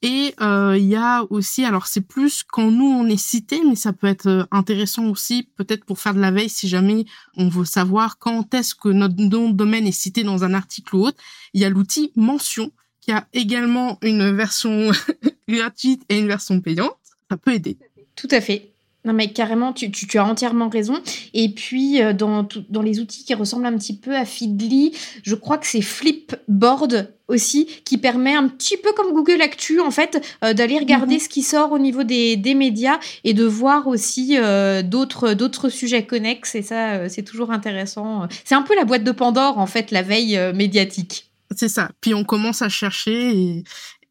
[0.00, 3.74] et euh, il y a aussi, alors c'est plus quand nous on est cité, mais
[3.74, 7.04] ça peut être euh, intéressant aussi peut-être pour faire de la veille si jamais
[7.36, 10.94] on veut savoir quand est-ce que notre nom de domaine est cité dans un article
[10.94, 11.18] ou autre.
[11.52, 14.92] Il y a l'outil mention qui a également une version
[15.48, 16.96] gratuite et une version payante.
[17.28, 17.76] Ça peut aider.
[18.14, 18.70] Tout à fait.
[19.08, 21.00] Non, mais carrément, tu, as entièrement raison.
[21.32, 24.92] Et puis, euh, dans, dans les outils qui ressemblent un petit peu à Feedly,
[25.22, 29.90] je crois que c'est Flipboard aussi, qui permet un petit peu comme Google Actu, en
[29.90, 31.20] fait, euh, d'aller regarder mhm.
[31.20, 36.04] ce qui sort au niveau des, médias et de voir aussi euh, d'autres, d'autres sujets
[36.04, 36.54] connexes.
[36.54, 38.28] Et ça, c'est toujours intéressant.
[38.44, 41.30] C'est un peu la boîte de Pandore, en fait, la veille médiatique.
[41.56, 41.88] C'est ça.
[42.02, 43.64] Puis on commence à chercher et,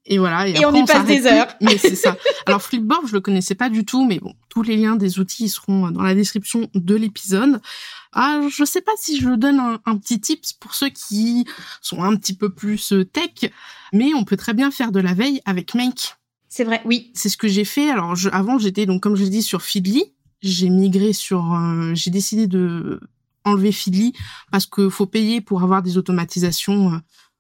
[0.08, 0.48] et voilà.
[0.48, 1.48] Et, on y passe des heures.
[1.62, 2.15] Mais c'est ça.
[2.46, 5.50] Alors Flipboard, je le connaissais pas du tout, mais bon, tous les liens des outils
[5.50, 7.62] seront dans la description de l'épisode.
[8.13, 11.46] Ah, je sais pas si je donne un, petit tips pour ceux qui
[11.82, 13.52] sont un petit peu plus euh, tech,
[13.93, 16.15] mais on peut très bien faire de la veille avec Make.
[16.48, 17.12] C'est vrai, oui.
[17.13, 17.89] C'est ce que j'ai fait.
[17.89, 20.13] Alors je, avant, j'étais donc comme je l'ai dit sur Feedly.
[20.41, 23.02] J'ai migré sur, euh, j'ai décidé de
[23.43, 24.13] enlever Feedly
[24.52, 26.93] parce que faut payer pour avoir des automatisations.
[26.93, 26.98] Euh,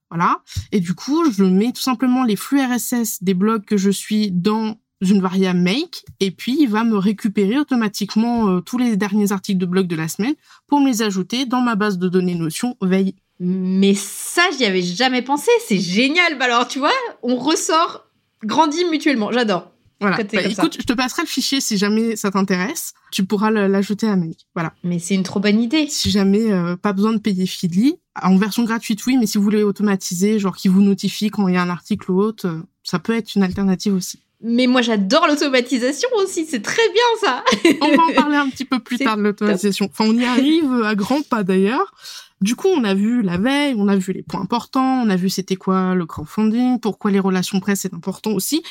[0.09, 0.41] voilà.
[0.71, 4.31] Et du coup, je mets tout simplement les flux RSS des blogs que je suis
[4.31, 9.31] dans une variable make et puis il va me récupérer automatiquement euh, tous les derniers
[9.31, 10.33] articles de blog de la semaine
[10.65, 13.15] pour me les ajouter dans ma base de données Notion veille.
[13.39, 15.51] Mais ça, j'y avais jamais pensé.
[15.67, 16.37] C'est génial.
[16.39, 16.91] Bah alors, tu vois,
[17.21, 18.07] on ressort,
[18.43, 19.31] grandit mutuellement.
[19.31, 19.71] J'adore.
[19.99, 20.17] Voilà.
[20.17, 22.93] Bah, écoute, je te passerai le fichier si jamais ça t'intéresse.
[23.11, 24.45] Tu pourras l'ajouter à Make.
[24.53, 24.73] Voilà.
[24.83, 25.87] Mais c'est une trop bonne idée.
[25.89, 29.43] Si jamais euh, pas besoin de payer Feedly, en version gratuite, oui, mais si vous
[29.43, 32.61] voulez automatiser, genre qui vous notifie quand il y a un article ou autre, euh,
[32.83, 34.19] ça peut être une alternative aussi.
[34.41, 36.45] Mais moi, j'adore l'automatisation aussi.
[36.45, 37.43] C'est très bien ça.
[37.81, 39.89] on va en parler un petit peu plus tard de l'automatisation.
[39.91, 41.95] Enfin, on y arrive à grands pas d'ailleurs.
[42.39, 45.15] Du coup, on a vu la veille, on a vu les points importants, on a
[45.15, 48.61] vu c'était quoi le crowdfunding, pourquoi les relations presse c'est important aussi.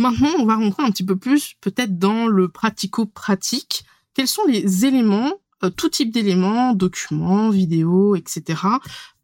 [0.00, 3.84] Maintenant, on va rentrer un petit peu plus peut-être dans le pratico-pratique.
[4.14, 8.62] Quels sont les éléments, euh, tout type d'éléments, documents, vidéos, etc.,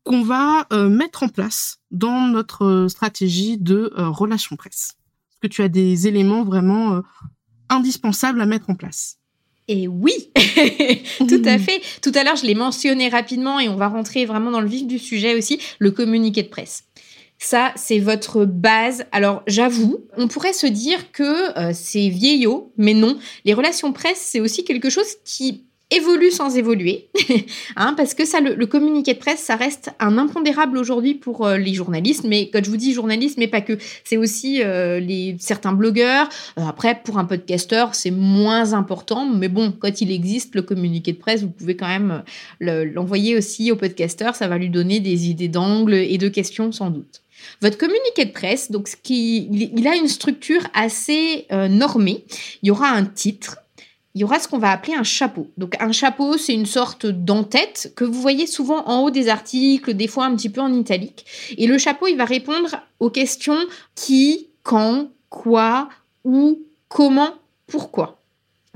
[0.05, 4.99] qu'on va euh, mettre en place dans notre euh, stratégie de relation presse?
[5.31, 7.01] Est-ce que tu as des éléments vraiment
[7.71, 9.17] indispensables à mettre en place?
[9.69, 10.13] Et oui,
[11.27, 11.81] tout à fait.
[12.03, 14.87] Tout à l'heure, je l'ai mentionné rapidement et on va rentrer vraiment dans le vif
[14.87, 16.85] du sujet aussi, le communiqué de presse.
[17.39, 19.05] Ça, c'est votre base.
[19.13, 23.19] Alors, j'avoue, on pourrait se dire que euh, c'est vieillot, mais non.
[23.45, 27.11] Les relations presse, c'est aussi quelque chose qui évolue sans évoluer,
[27.77, 31.59] hein, parce que ça, le, communiqué de presse, ça reste un impondérable aujourd'hui pour euh,
[31.59, 35.37] les journalistes, mais quand je vous dis journalistes, mais pas que, c'est aussi euh, les
[35.39, 36.29] certains blogueurs.
[36.57, 41.19] après, pour un podcasteur, c'est moins important, mais bon, quand il existe le communiqué de
[41.19, 42.25] presse, vous pouvez quand même
[42.59, 46.91] l'envoyer aussi au podcasteur, ça va lui donner des idées d'angle et de questions sans
[46.91, 47.23] doute.
[47.63, 52.25] Votre communiqué de presse, donc, ce qui, il a une structure assez euh, normée.
[52.63, 53.59] Il y aura un titre,
[54.17, 55.51] il y aura ce qu'on va appeler un chapeau.
[55.59, 59.93] Donc un chapeau, c'est une sorte d'entête que vous voyez souvent en haut des articles,
[59.93, 61.27] des fois un petit peu en italique.
[61.59, 63.59] Et le chapeau, il va répondre aux questions
[63.95, 65.91] qui, quand, quoi,
[66.25, 67.35] où, comment,
[67.67, 68.19] pourquoi.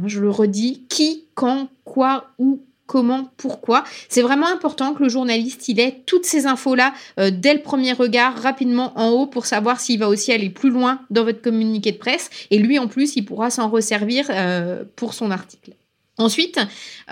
[0.05, 3.85] Je le redis, qui, quand, quoi, où, comment, pourquoi.
[4.09, 7.93] C'est vraiment important que le journaliste il ait toutes ces infos-là euh, dès le premier
[7.93, 11.93] regard, rapidement en haut, pour savoir s'il va aussi aller plus loin dans votre communiqué
[11.93, 12.31] de presse.
[12.51, 15.71] Et lui, en plus, il pourra s'en resservir euh, pour son article.
[16.19, 16.59] Ensuite,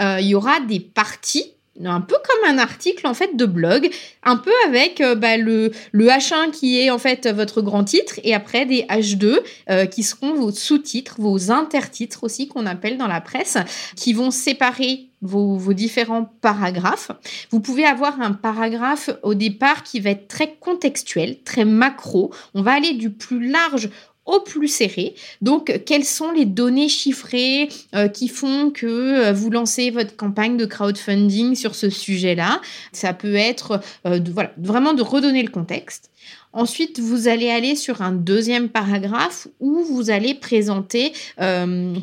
[0.00, 1.52] euh, il y aura des parties
[1.84, 3.90] un peu comme un article en fait de blog,
[4.24, 8.14] un peu avec euh, bah, le, le, H1 qui est en fait votre grand titre
[8.24, 9.38] et après des H2
[9.70, 13.58] euh, qui seront vos sous-titres, vos intertitres aussi qu'on appelle dans la presse,
[13.96, 17.10] qui vont séparer vos, vos, différents paragraphes.
[17.50, 22.32] Vous pouvez avoir un paragraphe au départ qui va être très contextuel, très macro.
[22.54, 23.90] On va aller du plus large
[24.28, 25.14] au plus serré.
[25.40, 30.56] Donc, quelles sont les données chiffrées euh, qui font que euh, vous lancez votre campagne
[30.58, 32.60] de crowdfunding sur ce sujet-là?
[32.92, 36.10] Ça peut être euh, voilà, vraiment de redonner le contexte.
[36.52, 41.12] Ensuite, vous allez aller sur un deuxième paragraphe où vous allez présenter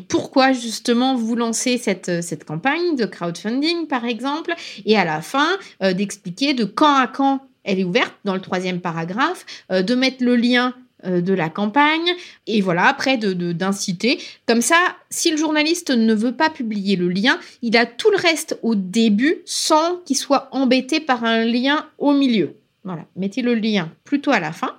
[0.08, 5.48] pourquoi justement vous lancez cette, cette campagne de crowdfunding, par exemple, et à la fin,
[5.80, 10.36] d'expliquer de quand à quand elle est ouverte dans le troisième paragraphe, de mettre le
[10.36, 10.72] lien
[11.04, 12.10] de la campagne.
[12.46, 14.18] Et voilà après de d'inciter.
[14.46, 14.76] Comme ça
[15.10, 18.74] si le journaliste ne veut pas publier le lien il a tout le reste au
[18.74, 22.56] début sans qu'il soit embêté par un lien au milieu.
[22.84, 24.76] Voilà mettez le lien plutôt à la fin.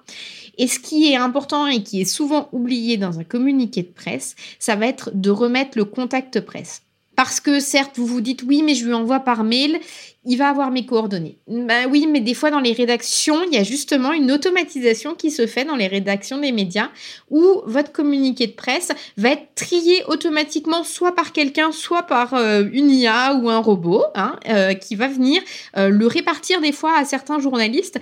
[0.58, 4.36] Et ce qui est important et qui est souvent oublié dans un communiqué de presse
[4.60, 6.82] ça va être de remettre le contact presse
[7.18, 9.80] parce que certes, vous vous dites oui, mais je lui envoie par mail,
[10.24, 11.40] il va avoir mes coordonnées.
[11.48, 15.32] Ben oui, mais des fois dans les rédactions, il y a justement une automatisation qui
[15.32, 16.90] se fait dans les rédactions des médias
[17.32, 22.66] où votre communiqué de presse va être trié automatiquement soit par quelqu'un, soit par euh,
[22.72, 25.42] une IA ou un robot hein, euh, qui va venir
[25.76, 28.00] euh, le répartir des fois à certains journalistes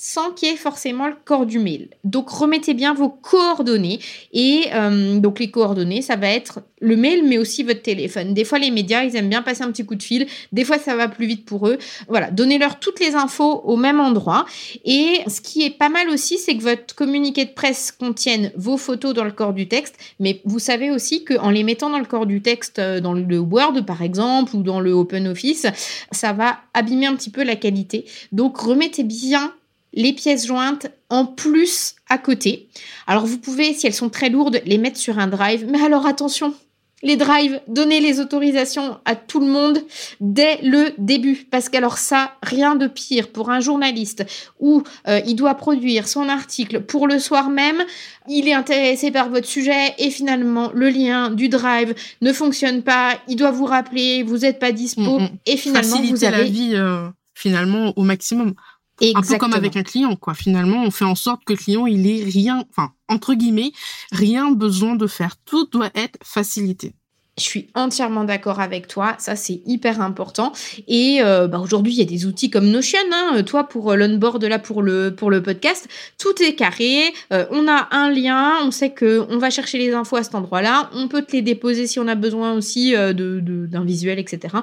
[0.00, 1.88] sans qu'il y ait forcément le corps du mail.
[2.04, 3.98] Donc remettez bien vos coordonnées
[4.32, 8.32] et euh, donc les coordonnées, ça va être le mail mais aussi votre téléphone.
[8.32, 10.78] Des fois les médias, ils aiment bien passer un petit coup de fil, des fois
[10.78, 11.78] ça va plus vite pour eux.
[12.06, 14.46] Voilà, donnez-leur toutes les infos au même endroit
[14.84, 18.76] et ce qui est pas mal aussi, c'est que votre communiqué de presse contienne vos
[18.76, 22.04] photos dans le corps du texte, mais vous savez aussi qu'en les mettant dans le
[22.04, 25.66] corps du texte euh, dans le Word par exemple ou dans le Open Office,
[26.12, 28.04] ça va abîmer un petit peu la qualité.
[28.30, 29.52] Donc remettez bien
[29.98, 32.68] les pièces jointes en plus à côté.
[33.08, 35.66] Alors vous pouvez, si elles sont très lourdes, les mettre sur un drive.
[35.68, 36.54] Mais alors attention,
[37.02, 39.80] les drives, donnez les autorisations à tout le monde
[40.20, 41.48] dès le début.
[41.50, 44.24] Parce qu'alors ça, rien de pire pour un journaliste
[44.60, 47.82] où euh, il doit produire son article pour le soir même,
[48.28, 53.18] il est intéressé par votre sujet et finalement le lien du drive ne fonctionne pas,
[53.26, 55.28] il doit vous rappeler, vous n'êtes pas dispo mm, mm.
[55.46, 56.36] et finalement vous avez...
[56.36, 58.54] la vie euh, finalement au maximum.
[59.00, 60.34] Un peu comme avec un client, quoi.
[60.34, 63.72] Finalement, on fait en sorte que le client, il ait rien, enfin, entre guillemets,
[64.12, 65.36] rien besoin de faire.
[65.44, 66.94] Tout doit être facilité.
[67.38, 70.52] Je suis entièrement d'accord avec toi, ça c'est hyper important.
[70.88, 72.98] Et euh, bah, aujourd'hui, il y a des outils comme Notion.
[73.12, 73.42] Hein.
[73.44, 77.12] Toi, pour euh, l'onboard là pour le pour le podcast, tout est carré.
[77.32, 80.34] Euh, on a un lien, on sait que on va chercher les infos à cet
[80.34, 80.90] endroit-là.
[80.94, 84.56] On peut te les déposer si on a besoin aussi de d'un visuel, etc.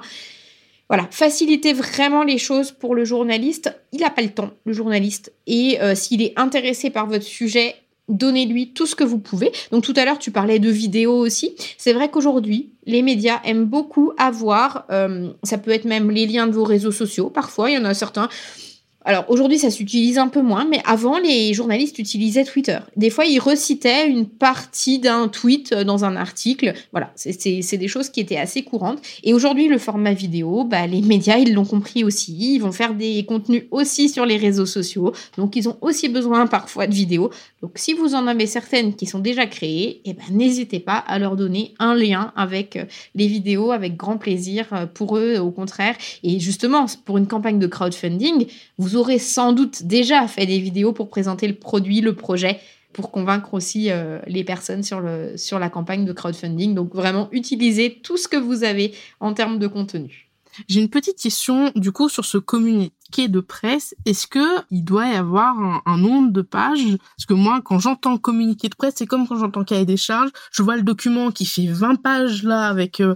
[0.90, 3.76] Voilà, faciliter vraiment les choses pour le journaliste.
[3.92, 5.34] Il n'a pas le temps, le journaliste.
[5.48, 7.76] Et euh, s'il est intéressé par votre sujet,
[8.08, 9.52] donnez-lui tout ce que vous pouvez.
[9.72, 11.56] Donc tout à l'heure, tu parlais de vidéos aussi.
[11.78, 16.46] C'est vrai qu'aujourd'hui, les médias aiment beaucoup avoir, euh, ça peut être même les liens
[16.46, 17.30] de vos réseaux sociaux.
[17.30, 18.30] Parfois, il y en a certains
[19.06, 22.80] alors aujourd'hui, ça s'utilise un peu moins, mais avant, les journalistes utilisaient Twitter.
[22.96, 26.74] Des fois, ils recitaient une partie d'un tweet euh, dans un article.
[26.92, 29.00] Voilà, c'est des choses qui étaient assez courantes.
[29.24, 32.56] Et aujourd'hui, le format vidéo, bah, les médias, ils l'ont compris aussi.
[32.56, 35.14] Ils vont faire des contenus aussi sur les réseaux sociaux.
[35.38, 37.30] Donc, ils ont aussi besoin parfois de vidéos.
[37.62, 41.20] Donc, si vous en avez certaines qui sont déjà créées, eh ben, n'hésitez pas à
[41.20, 45.52] leur donner un lien avec euh, les vidéos, avec grand plaisir euh, pour eux, au
[45.52, 45.96] contraire.
[46.24, 48.48] Et justement, pour une campagne de crowdfunding,
[48.80, 52.60] vous sans doute déjà fait des vidéos pour présenter le produit, le projet,
[52.94, 56.74] pour convaincre aussi euh, les personnes sur, le, sur la campagne de crowdfunding.
[56.74, 60.26] Donc vraiment, utilisez tout ce que vous avez en termes de contenu.
[60.68, 63.96] J'ai une petite question du coup sur ce communiqué de presse.
[64.06, 66.98] Est-ce que il doit y avoir un, nombre de pages?
[67.18, 70.32] Parce que moi, quand j'entends communiqué de presse, c'est comme quand j'entends cahier des charges.
[70.52, 73.16] Je vois le document qui fait 20 pages là avec euh,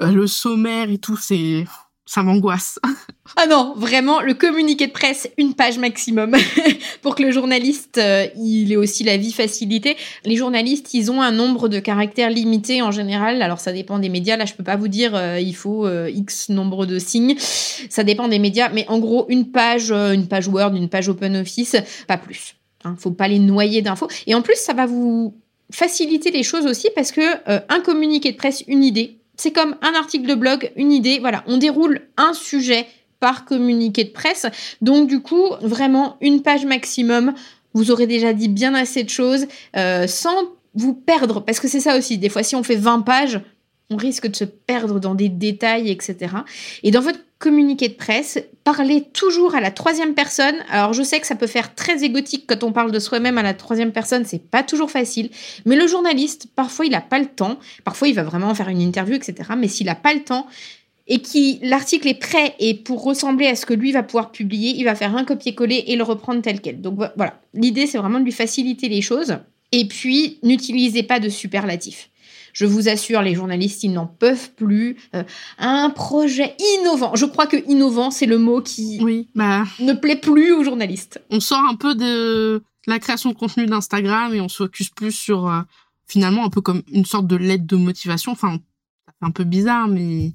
[0.00, 1.16] euh, le sommaire et tout.
[1.16, 1.66] C'est
[2.08, 2.80] ça m'angoisse.
[3.36, 6.34] Ah non, vraiment, le communiqué de presse, une page maximum,
[7.02, 9.98] pour que le journaliste, euh, il ait aussi la vie facilitée.
[10.24, 13.42] Les journalistes, ils ont un nombre de caractères limité en général.
[13.42, 14.38] Alors ça dépend des médias.
[14.38, 17.36] Là, je peux pas vous dire, euh, il faut euh, X nombre de signes.
[17.38, 21.76] Ça dépend des médias, mais en gros, une page, une page Word, une page OpenOffice,
[22.06, 22.56] pas plus.
[22.84, 24.08] Hein, faut pas les noyer d'infos.
[24.26, 25.34] Et en plus, ça va vous
[25.70, 29.94] faciliter les choses aussi parce que un communiqué de presse, une idée, c'est comme un
[29.94, 31.18] article de blog, une idée.
[31.20, 32.86] Voilà, on déroule un sujet
[33.20, 34.46] par communiqué de presse.
[34.82, 37.32] Donc du coup, vraiment une page maximum.
[37.72, 39.46] Vous aurez déjà dit bien assez de choses
[39.76, 40.36] euh, sans
[40.74, 41.40] vous perdre.
[41.40, 42.18] Parce que c'est ça aussi.
[42.18, 43.40] Des fois, si on fait 20 pages,
[43.90, 46.34] on risque de se perdre dans des détails, etc.
[46.82, 50.56] Et dans votre communiqué de presse, parlez toujours à la troisième personne.
[50.70, 53.42] Alors je sais que ça peut faire très égotique quand on parle de soi-même à
[53.42, 55.30] la troisième personne, c'est pas toujours facile.
[55.64, 58.80] Mais le journaliste, parfois il n'a pas le temps, parfois il va vraiment faire une
[58.80, 59.50] interview, etc.
[59.56, 60.46] Mais s'il n'a pas le temps
[61.06, 64.74] et qui l'article est prêt et pour ressembler à ce que lui va pouvoir publier,
[64.76, 66.82] il va faire un copier-coller et le reprendre tel quel.
[66.82, 69.38] Donc voilà, l'idée c'est vraiment de lui faciliter les choses.
[69.70, 72.10] Et puis n'utilisez pas de superlatifs.
[72.58, 74.96] Je vous assure, les journalistes, ils n'en peuvent plus.
[75.14, 75.22] Euh,
[75.58, 77.14] un projet innovant.
[77.14, 79.62] Je crois que innovant, c'est le mot qui oui, bah...
[79.78, 81.22] ne plaît plus aux journalistes.
[81.30, 85.12] On sort un peu de la création de contenu d'Instagram et on se focus plus
[85.12, 85.60] sur euh,
[86.08, 88.32] finalement un peu comme une sorte de lettre de motivation.
[88.32, 88.58] Enfin,
[89.06, 90.32] c'est un peu bizarre, mais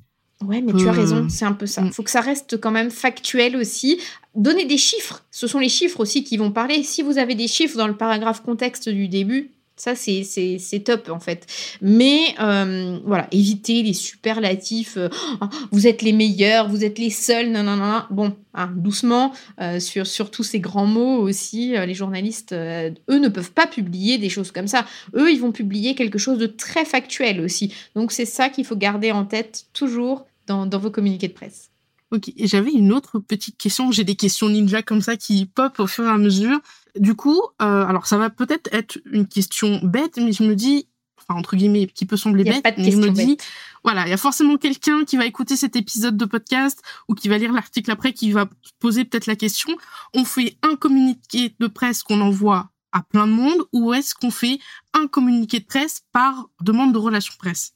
[0.48, 1.82] Ouais, mais tu as raison, c'est un peu ça.
[1.82, 1.92] Il mm.
[1.92, 4.00] faut que ça reste quand même factuel aussi.
[4.34, 5.26] Donnez des chiffres.
[5.30, 6.84] Ce sont les chiffres aussi qui vont parler.
[6.84, 11.20] Si vous avez des chiffres dans le paragraphe contexte du début, ça, c'est top, en
[11.20, 11.48] fait.
[11.82, 14.98] Mais euh, voilà, évitez les superlatifs.
[14.98, 15.10] Euh,
[15.42, 17.50] oh, vous êtes les meilleurs, vous êtes les seuls.
[17.52, 18.04] Non, non, non.
[18.12, 23.30] Bon, hein, doucement, euh, sur, sur tous ces grands mots aussi, les journalistes, eux, ne
[23.30, 24.86] peuvent pas publier des choses comme ça.
[25.16, 27.74] Eux, ils vont publier quelque chose de très factuel aussi.
[27.96, 31.72] Donc, c'est ça qu'il faut garder en tête toujours dans, dans vos communiqués de presse.
[32.12, 33.92] Ok, et j'avais une autre petite question.
[33.92, 36.60] J'ai des questions ninja comme ça qui pop au fur et à mesure.
[37.00, 40.88] Du coup, euh, alors ça va peut-être être une question bête, mais je me dis,
[41.18, 43.38] enfin entre guillemets, qui peut sembler bête, mais je me dis,
[43.84, 47.30] voilà, il y a forcément quelqu'un qui va écouter cet épisode de podcast ou qui
[47.30, 48.48] va lire l'article après, qui va
[48.80, 49.76] poser peut-être la question.
[50.14, 54.32] On fait un communiqué de presse qu'on envoie à plein de monde ou est-ce qu'on
[54.32, 54.60] fait
[54.94, 57.74] un communiqué de presse par demande de relation presse?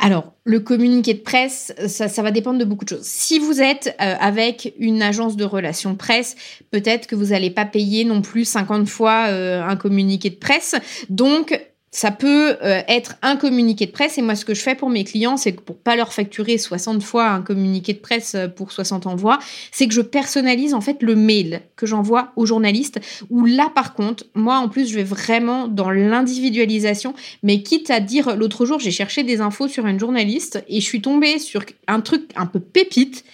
[0.00, 3.02] Alors, le communiqué de presse, ça, va dépendre de beaucoup de choses.
[3.02, 6.36] Si vous êtes euh, avec une agence de relations presse,
[6.70, 10.76] peut-être que vous n'allez pas payer non plus 50 fois euh, un communiqué de presse.
[11.10, 14.74] Donc, ça peut euh, être un communiqué de presse et moi ce que je fais
[14.74, 18.34] pour mes clients c'est que pour pas leur facturer 60 fois un communiqué de presse
[18.34, 19.38] euh, pour 60 envois,
[19.72, 23.94] c'est que je personnalise en fait le mail que j'envoie aux journalistes où là par
[23.94, 28.78] contre, moi en plus je vais vraiment dans l'individualisation mais quitte à dire l'autre jour,
[28.78, 32.46] j'ai cherché des infos sur une journaliste et je suis tombée sur un truc un
[32.46, 33.24] peu pépite,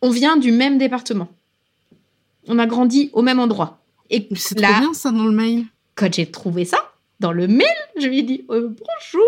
[0.00, 1.28] on vient du même département.
[2.48, 3.78] On a grandi au même endroit.
[4.10, 5.64] Et c'est trop bien ça dans le mail.
[5.94, 6.91] Quand j'ai trouvé ça,
[7.22, 7.66] dans le mail,
[7.98, 9.22] je lui ai dit euh, bonjour,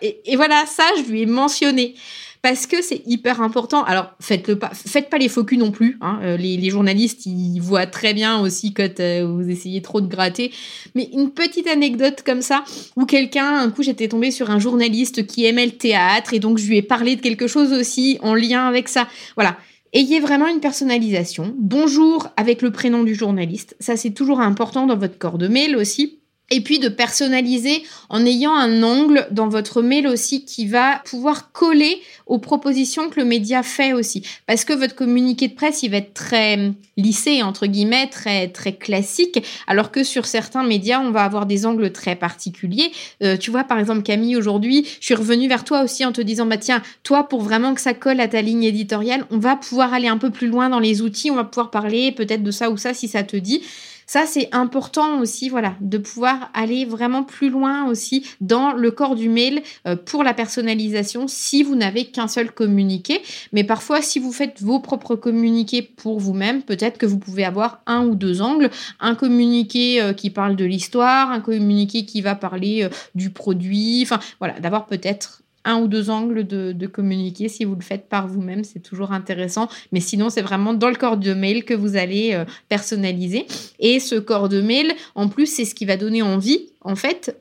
[0.00, 1.94] et, voilà, ça, je lui ai mentionné.
[2.40, 3.82] Parce que c'est hyper important.
[3.82, 5.98] Alors, faites-le pas, faites pas les faux non plus.
[6.00, 6.20] Hein.
[6.22, 10.06] Euh, les, les, journalistes, ils voient très bien aussi quand euh, vous essayez trop de
[10.06, 10.52] gratter.
[10.94, 12.62] Mais une petite anecdote comme ça,
[12.94, 16.58] où quelqu'un, un coup, j'étais tombée sur un journaliste qui aimait le théâtre, et donc
[16.58, 19.08] je lui ai parlé de quelque chose aussi en lien avec ça.
[19.34, 19.56] Voilà.
[19.92, 21.54] Ayez vraiment une personnalisation.
[21.58, 23.74] Bonjour avec le prénom du journaliste.
[23.80, 26.17] Ça, c'est toujours important dans votre corps de mail aussi
[26.50, 31.52] et puis de personnaliser en ayant un angle dans votre mail aussi qui va pouvoir
[31.52, 34.22] coller aux propositions que le média fait aussi.
[34.46, 38.72] Parce que votre communiqué de presse, il va être très lissé, entre guillemets, très, très
[38.72, 42.90] classique, alors que sur certains médias, on va avoir des angles très particuliers.
[43.22, 46.20] Euh, tu vois, par exemple, Camille, aujourd'hui, je suis revenue vers toi aussi en te
[46.20, 49.56] disant, bah tiens, toi, pour vraiment que ça colle à ta ligne éditoriale, on va
[49.56, 52.50] pouvoir aller un peu plus loin dans les outils, on va pouvoir parler peut-être de
[52.50, 53.62] ça ou ça si ça te dit.
[54.08, 59.16] Ça, c'est important aussi, voilà, de pouvoir aller vraiment plus loin aussi dans le corps
[59.16, 63.20] du mail euh, pour la personnalisation si vous n'avez qu'un seul communiqué.
[63.52, 67.82] Mais parfois, si vous faites vos propres communiqués pour vous-même, peut-être que vous pouvez avoir
[67.86, 68.70] un ou deux angles.
[68.98, 74.00] Un communiqué euh, qui parle de l'histoire, un communiqué qui va parler euh, du produit.
[74.04, 77.48] Enfin, voilà, d'avoir peut-être un ou deux angles de, communiquer.
[77.48, 79.68] Si vous le faites par vous-même, c'est toujours intéressant.
[79.92, 83.46] Mais sinon, c'est vraiment dans le corps de mail que vous allez euh, personnaliser.
[83.78, 87.36] Et ce corps de mail, en plus, c'est ce qui va donner envie, en fait,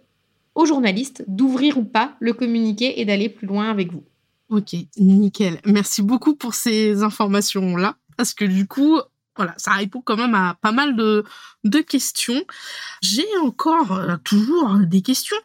[0.56, 4.04] aux journalistes d'ouvrir ou pas le communiqué et d'aller plus loin avec vous.
[4.50, 5.60] Ok, nickel.
[5.66, 7.96] Merci beaucoup pour ces informations-là.
[8.18, 9.00] Parce que du coup,
[9.38, 11.24] voilà, ça répond quand même à pas mal de,
[11.88, 12.44] questions.
[13.02, 15.38] J'ai encore euh, toujours des questions.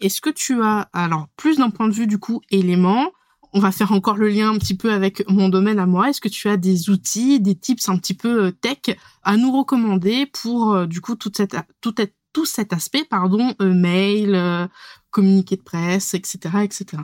[0.00, 3.12] Est-ce que tu as, alors, plus d'un point de vue du coup élément,
[3.52, 6.10] on va faire encore le lien un petit peu avec mon domaine à moi.
[6.10, 10.26] Est-ce que tu as des outils, des tips un petit peu tech à nous recommander
[10.26, 11.94] pour du coup toute cette, tout,
[12.32, 14.68] tout cet aspect, pardon, mail,
[15.10, 17.02] communiqué de presse, etc., etc.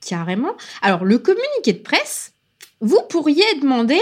[0.00, 0.54] Carrément.
[0.82, 2.32] Alors le communiqué de presse,
[2.80, 4.00] vous pourriez demander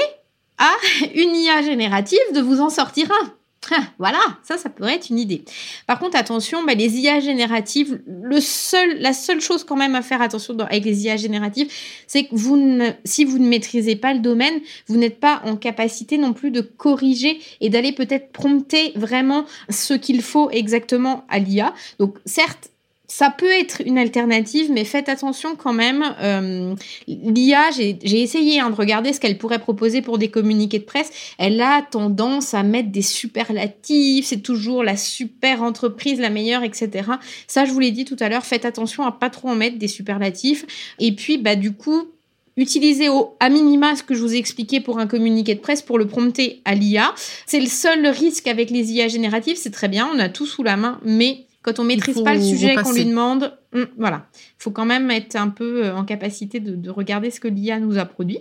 [0.59, 0.73] à
[1.15, 3.33] une IA générative de vous en sortir un.
[3.73, 5.45] Ah, voilà, ça, ça pourrait être une idée.
[5.87, 10.03] Par contre, attention, bah, les IA génératives, le seul, la seule chose quand même à
[10.03, 11.73] faire attention avec les IA génératives,
[12.07, 12.57] c'est que vous
[13.05, 16.61] si vous ne maîtrisez pas le domaine, vous n'êtes pas en capacité non plus de
[16.61, 21.75] corriger et d'aller peut-être prompter vraiment ce qu'il faut exactement à l'IA.
[21.99, 22.71] Donc, certes,
[23.09, 26.05] ça peut être une alternative, mais faites attention quand même.
[26.21, 26.75] Euh,
[27.07, 31.11] L'IA, j'ai essayé hein, de regarder ce qu'elle pourrait proposer pour des communiqués de presse.
[31.39, 37.11] Elle a tendance à mettre des superlatifs, c'est toujours la super entreprise, la meilleure, etc.
[37.47, 39.79] Ça, je vous l'ai dit tout à l'heure, faites attention à pas trop en mettre
[39.79, 40.65] des superlatifs.
[40.99, 42.09] Et puis, bah du coup,
[42.57, 45.83] utilisez au à minima ce que je vous ai expliqué pour un communiqué de presse
[45.83, 47.15] pour le prompter à l'IA.
[47.47, 50.63] C'est le seul risque avec les IA génératives, c'est très bien, on a tout sous
[50.63, 54.63] la main, mais quand on maîtrise pas le sujet qu'on lui demande, hum, voilà, il
[54.63, 57.99] faut quand même être un peu euh, en capacité de, regarder ce que l'IA nous
[57.99, 58.39] a produit.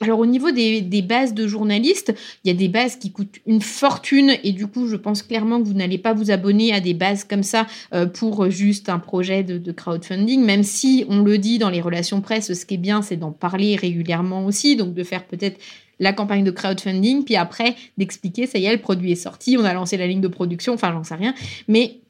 [0.00, 2.12] Alors au niveau des, bases de journalistes,
[2.42, 5.62] il y a des bases qui coûtent une fortune et du coup je pense clairement
[5.62, 8.98] que vous n'allez pas vous abonner à des bases comme ça euh, pour juste un
[8.98, 12.74] projet de, de, crowdfunding, même si on le dit dans les relations presse, ce qui
[12.74, 15.60] est bien c'est d'en parler régulièrement aussi, donc de faire peut-être
[16.00, 19.64] la campagne de crowdfunding, puis après d'expliquer, ça y est, le produit est sorti, on
[19.64, 21.32] a lancé la ligne de production, enfin j'en sais rien,
[21.68, 22.00] mais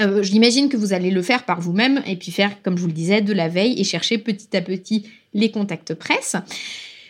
[0.00, 2.88] euh, j'imagine que vous allez le faire par vous-même et puis faire, comme je vous
[2.88, 6.36] le disais, de la veille et chercher petit à petit les contacts presse.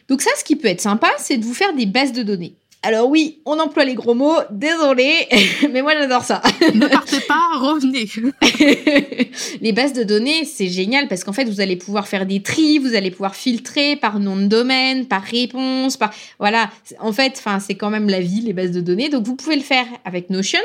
[0.09, 2.55] Donc ça, ce qui peut être sympa, c'est de vous faire des bases de données.
[2.85, 5.27] Alors oui, on emploie les gros mots, désolé,
[5.73, 6.41] mais moi j'adore ça.
[6.73, 8.09] ne partez pas, revenez.
[9.61, 12.79] les bases de données, c'est génial parce qu'en fait, vous allez pouvoir faire des tris,
[12.79, 16.71] vous allez pouvoir filtrer par nom de domaine, par réponse, par voilà.
[17.01, 19.09] En fait, enfin, c'est quand même la vie, les bases de données.
[19.09, 20.61] Donc vous pouvez le faire avec Notion.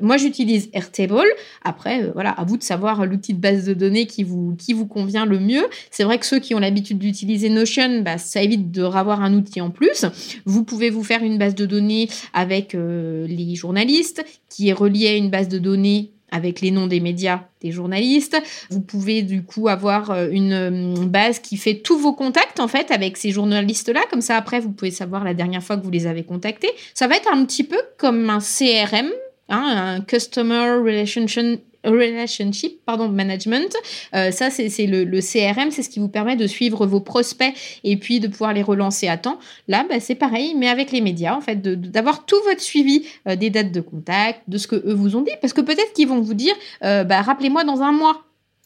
[0.00, 1.26] Moi, j'utilise Airtable.
[1.64, 4.72] Après, euh, voilà, à vous de savoir l'outil de base de données qui vous qui
[4.72, 5.66] vous convient le mieux.
[5.90, 9.34] C'est vrai que ceux qui ont l'habitude d'utiliser Notion, bah, ça évite de ravoir un
[9.34, 10.04] outil en plus.
[10.44, 15.08] Vous pouvez vous faire une base de données avec euh, les journalistes, qui est relié
[15.08, 18.36] à une base de données avec les noms des médias des journalistes.
[18.70, 22.68] Vous pouvez du coup avoir euh, une euh, base qui fait tous vos contacts en
[22.68, 24.02] fait avec ces journalistes-là.
[24.10, 26.70] Comme ça après, vous pouvez savoir la dernière fois que vous les avez contactés.
[26.94, 29.10] Ça va être un petit peu comme un CRM,
[29.48, 33.74] hein, un Customer Relationship relationship pardon, management.
[34.14, 37.54] Euh, ça, c'est le, le, CRM, c'est ce qui vous permet de suivre vos prospects
[37.84, 39.38] et puis de pouvoir les relancer à temps.
[39.68, 43.36] Là, bah, c'est pareil, mais avec les médias, en fait, d'avoir tout votre suivi euh,
[43.36, 46.08] des dates de contact, de ce que eux vous ont dit, parce que peut-être qu'ils
[46.08, 48.24] vont vous dire, euh, bah, rappelez-moi dans un mois.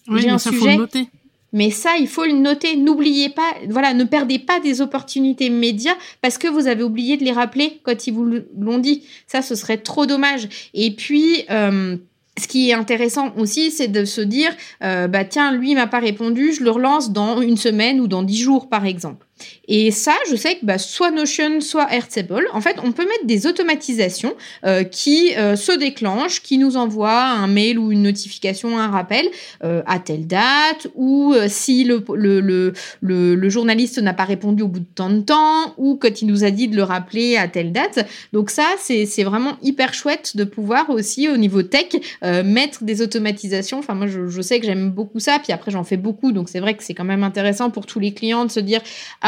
[0.08, 0.60] Oui, J'ai un ça, sujet.
[0.60, 1.08] Faut le noter.
[1.52, 2.76] Mais ça, il faut le noter.
[2.76, 7.24] N'oubliez pas, voilà, ne perdez pas des opportunités médias parce que vous avez oublié de
[7.24, 8.24] les rappeler quand ils vous
[8.56, 9.02] l'ont dit.
[9.26, 10.48] Ça, ce serait trop dommage.
[10.74, 11.96] Et puis, euh,
[12.40, 14.50] ce qui est intéressant aussi, c'est de se dire,
[14.82, 18.22] euh, bah tiens, lui m'a pas répondu, je le relance dans une semaine ou dans
[18.22, 19.26] dix jours, par exemple.
[19.68, 23.24] Et ça, je sais que bah, soit Notion, soit Airtable, en fait, on peut mettre
[23.24, 24.34] des automatisations
[24.66, 29.26] euh, qui euh, se déclenchent, qui nous envoient un mail ou une notification, un rappel
[29.62, 35.10] euh, à telle date, ou si le, journaliste n'a pas répondu au bout de tant
[35.10, 38.06] de temps, ou quand il nous a dit de le rappeler à telle date.
[38.32, 41.86] Donc ça, c'est vraiment hyper chouette de pouvoir aussi, au niveau tech,
[42.22, 43.78] mettre des automatisations.
[43.78, 46.60] Enfin, moi, je, sais que j'aime beaucoup ça, puis après, j'en fais beaucoup, donc c'est
[46.60, 48.80] vrai que c'est quand même intéressant pour tous les clients de se dire,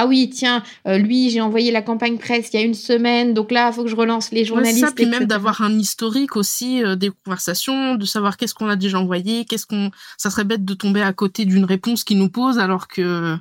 [0.07, 3.51] oui, tiens, euh, lui, j'ai envoyé la campagne presse il y a une semaine, donc
[3.51, 4.83] là, il faut que je relance les journalistes.
[4.83, 8.69] Ouais, ça, puis même d'avoir un historique aussi euh, des conversations, de savoir qu'est-ce qu'on
[8.69, 9.91] a déjà envoyé, qu'est-ce qu'on.
[10.17, 13.37] Ça serait bête de tomber à côté d'une réponse qui nous pose alors que.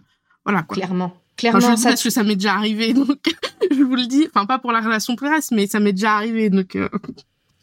[0.45, 0.75] Voilà, quoi.
[0.75, 1.13] Clairement.
[1.37, 1.89] Clairement, je ça...
[1.89, 3.17] parce que ça m'est déjà arrivé, donc
[3.71, 4.27] je vous le dis.
[4.33, 6.75] Enfin, pas pour la relation presse, mais ça m'est déjà arrivé, donc.
[6.75, 6.89] Euh,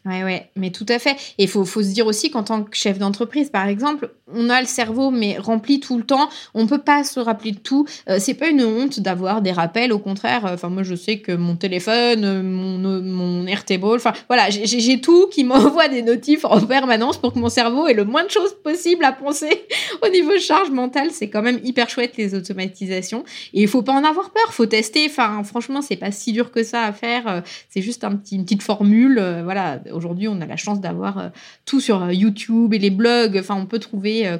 [0.05, 1.11] Ouais, ouais, mais tout à fait.
[1.37, 4.49] Et il faut, faut, se dire aussi qu'en tant que chef d'entreprise, par exemple, on
[4.49, 6.29] a le cerveau mais rempli tout le temps.
[6.53, 7.85] On peut pas se rappeler de tout.
[8.09, 9.91] Euh, c'est pas une honte d'avoir des rappels.
[9.91, 15.01] Au contraire, euh, moi je sais que mon téléphone, euh, mon, mon Airtable, voilà, j'ai
[15.01, 18.31] tout qui m'envoie des notifs en permanence pour que mon cerveau ait le moins de
[18.31, 19.65] choses possible à penser
[20.01, 21.09] au niveau charge mentale.
[21.11, 23.23] C'est quand même hyper chouette les automatisations.
[23.53, 24.53] Et il faut pas en avoir peur.
[24.53, 25.07] Faut tester.
[25.09, 27.43] Enfin franchement, c'est pas si dur que ça à faire.
[27.69, 29.21] C'est juste un petit, une petite formule.
[29.43, 31.29] Voilà aujourd'hui, on a la chance d'avoir euh,
[31.65, 33.37] tout sur euh, YouTube et les blogs.
[33.37, 34.37] Enfin, on peut trouver euh,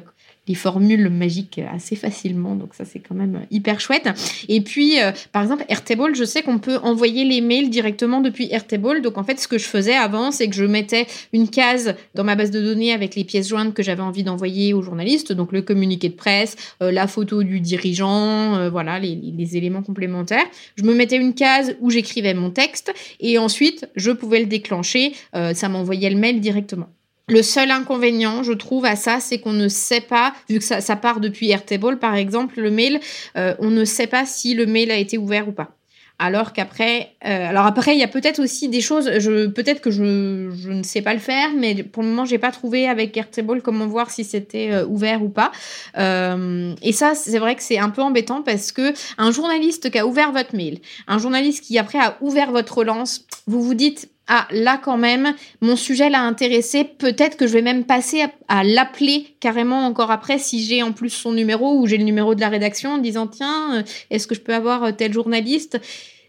[0.50, 2.56] les formules magiques assez facilement.
[2.56, 4.08] Donc ça, c'est quand même hyper chouette.
[4.48, 8.48] Et puis, euh, par exemple, Airtable, je sais qu'on peut envoyer les mails directement depuis
[8.50, 9.00] Airtable.
[9.00, 12.24] Donc en fait, ce que je faisais avant, c'est que je mettais une case dans
[12.24, 15.32] ma base de données avec les pièces jointes que j'avais envie d'envoyer aux journalistes.
[15.32, 19.82] Donc le communiqué de presse, euh, la photo du dirigeant, euh, voilà, les, les éléments
[19.82, 20.46] complémentaires.
[20.74, 25.12] Je me mettais une case où j'écrivais mon texte et ensuite, je pouvais le déclencher.
[25.32, 26.88] ça m'envoyait le mail directement.
[27.28, 30.96] Le seul inconvénient, je trouve, à ça, c'est qu'on ne sait pas, vu que ça,
[30.96, 33.00] part depuis Airtable, par exemple, le mail,
[33.36, 35.76] euh, on ne sait pas si le mail a été ouvert ou pas.
[36.18, 39.06] Alors qu'après, euh, alors après, il y a peut-être aussi des choses,
[39.54, 42.50] peut-être que je, je, ne sais pas le faire, mais pour le moment, j'ai pas
[42.50, 45.50] trouvé avec Airtable comment voir si c'était euh, ouvert ou pas.
[45.96, 50.06] et ça, c'est vrai que c'est un peu embêtant parce que un journaliste qui a
[50.06, 54.46] ouvert votre mail, un journaliste qui après a ouvert votre relance, vous vous dites, ah
[54.52, 59.34] là quand même, mon sujet l'a intéressé, peut-être que je vais même passer à, l'appeler
[59.40, 62.48] carrément encore après si j'ai en plus son numéro ou j'ai le numéro de la
[62.48, 65.80] rédaction en disant tiens, euh, est-ce que je peux avoir euh, tel journaliste?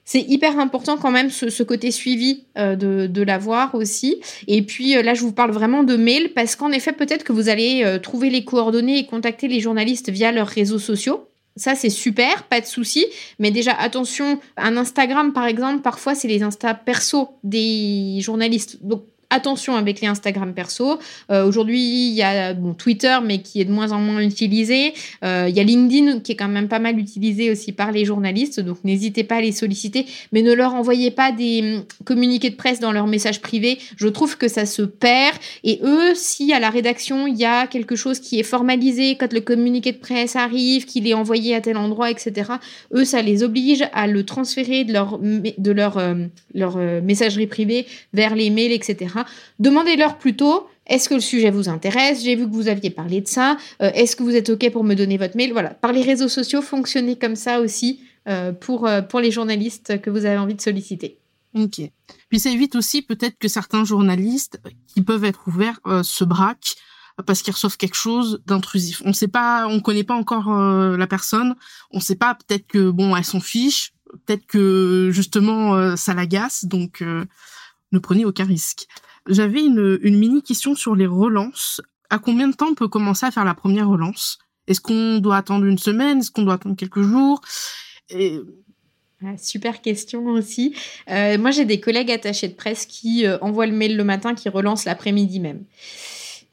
[0.04, 4.20] C'est hyper important quand même ce, côté suivi euh, de, de l'avoir aussi.
[4.48, 7.50] Et puis là, je vous parle vraiment de mail parce qu'en effet, peut-être que vous
[7.50, 11.31] allez trouver les coordonnées et contacter les journalistes via leurs réseaux sociaux.
[11.56, 13.06] Ça, c'est super, pas de souci.
[13.40, 18.80] Mais déjà, attention, un Instagram, par exemple, parfois, c'est les Insta perso des journalistes.
[19.32, 21.00] Attention avec les Instagram perso.
[21.32, 24.94] Euh, aujourd'hui, il y a bon, Twitter, mais qui est de moins en moins utilisé.
[25.24, 28.06] Euh, il y a LinkedIn, qui est quand même pas mal utilisé aussi par les
[28.06, 28.60] journalistes.
[28.60, 32.56] Donc, n'hésitez pas à les solliciter, mais ne leur envoyez pas des hum, communiqués de
[32.56, 33.80] presse dans leurs messages privés.
[33.96, 35.36] Je trouve que ça se perd.
[35.64, 39.32] Et eux, si à la rédaction, il y a quelque chose qui est formalisé, quand
[39.32, 42.52] le communiqué de presse arrive, qu'il est envoyé à tel endroit, etc.,
[42.94, 46.16] eux, ça les oblige à le transférer de leur, de leur, euh,
[46.54, 49.08] leur messagerie privée vers les mails, etc.
[49.60, 52.24] Demandez-leur plutôt est-ce que le sujet vous intéresse?
[52.24, 53.58] J'ai vu que vous aviez parlé de ça.
[53.82, 55.54] Euh, est-ce que vous êtes OK pour me donner votre mail?
[55.54, 60.02] Voilà, par les réseaux sociaux, fonctionnez comme ça aussi euh, pour, euh, pour les journalistes
[60.02, 61.20] que vous avez envie de solliciter.
[61.54, 61.82] OK.
[62.30, 66.76] Puis ça évite aussi peut-être que certains journalistes qui peuvent être ouverts se braquent
[67.26, 69.02] parce qu'ils reçoivent quelque chose d'intrusif.
[69.06, 71.56] On ne sait pas, on connaît pas encore la personne.
[71.92, 73.92] On ne sait pas peut-être que bon, elle s'en fiche.
[74.26, 76.64] Peut-être que justement ça l'agace.
[76.64, 78.88] Donc ne prenez aucun risque.
[79.28, 81.82] J'avais une, mini question sur les relances.
[82.10, 84.40] À combien de temps on peut commencer à faire la première relance?
[84.68, 86.20] Est-ce qu'on doit attendre une semaine?
[86.20, 87.42] Est-ce qu'on doit attendre quelques jours?
[89.24, 90.76] Ah, super question aussi.
[91.10, 94.34] Euh, moi, j'ai des collègues attachés de presse qui euh, envoient le mail le matin,
[94.34, 95.64] qui relancent l'après-midi même.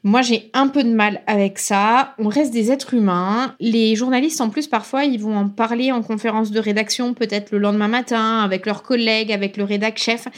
[0.03, 2.15] Moi, j'ai un peu de mal avec ça.
[2.19, 3.53] On reste des êtres humains.
[3.59, 7.57] Les journalistes, en plus, parfois, ils vont en parler en conférence de rédaction, peut-être le
[7.57, 10.29] lendemain matin, avec leurs collègues, avec le rédac chef.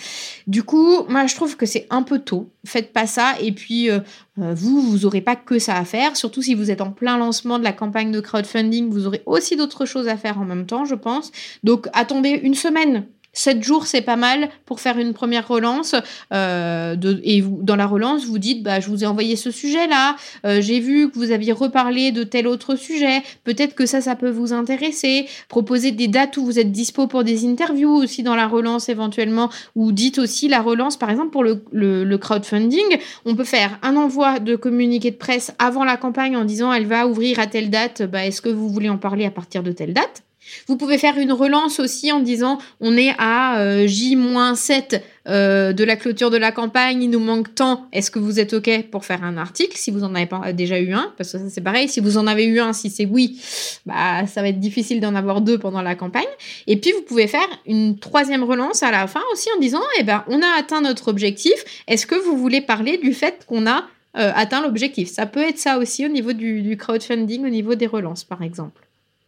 [0.47, 2.49] Du coup, moi, je trouve que c'est un peu tôt.
[2.66, 3.36] Faites pas ça.
[3.39, 3.99] Et puis, euh,
[4.39, 6.16] euh, vous, vous aurez pas que ça à faire.
[6.18, 9.57] Surtout si vous êtes en plein lancement de la campagne de crowdfunding, vous aurez aussi
[9.57, 11.32] d'autres choses à faire en même temps, je pense.
[11.64, 15.95] Donc, attendez une semaine 7 jours, c'est pas mal pour faire une première relance.
[16.34, 20.15] Euh, et dans la relance, vous dites, bah, je vous ai envoyé ce sujet-là.
[20.45, 23.21] Euh, j'ai vu que vous aviez reparlé de tel autre sujet.
[23.43, 25.27] Peut-être que ça, ça peut vous intéresser.
[25.47, 29.49] Proposez des dates où vous êtes dispo pour des interviews aussi dans la relance éventuellement.
[29.75, 32.97] Ou dites aussi la relance, par exemple, pour le, le, crowdfunding.
[33.25, 36.86] On peut faire un envoi de communiqué de presse avant la campagne en disant, elle
[36.86, 38.03] va ouvrir à telle date.
[38.03, 40.23] Bah, Est-ce que vous voulez en parler à partir de telle date?
[40.68, 45.84] Vous pouvez faire une relance aussi en disant on est à euh, J-7 euh, de
[45.84, 49.06] la clôture de la campagne, il nous manque tant, est-ce que vous êtes OK pour
[49.06, 51.14] faire un article si vous en avez pas déjà eu un?
[51.18, 53.39] Parce que ça c'est pareil, si vous en avez eu un, si c'est oui,
[53.86, 56.24] bah ça va être difficile d'en avoir deux pendant la campagne.
[56.68, 60.04] Et puis vous pouvez faire une troisième relance à la fin aussi en disant eh
[60.04, 61.54] ben on a atteint notre objectif,
[61.88, 63.86] est-ce que vous voulez parler du fait qu'on a
[64.18, 65.10] euh, atteint l'objectif?
[65.10, 68.82] Ça peut être ça aussi au niveau du crowdfunding, au niveau des relances par exemple.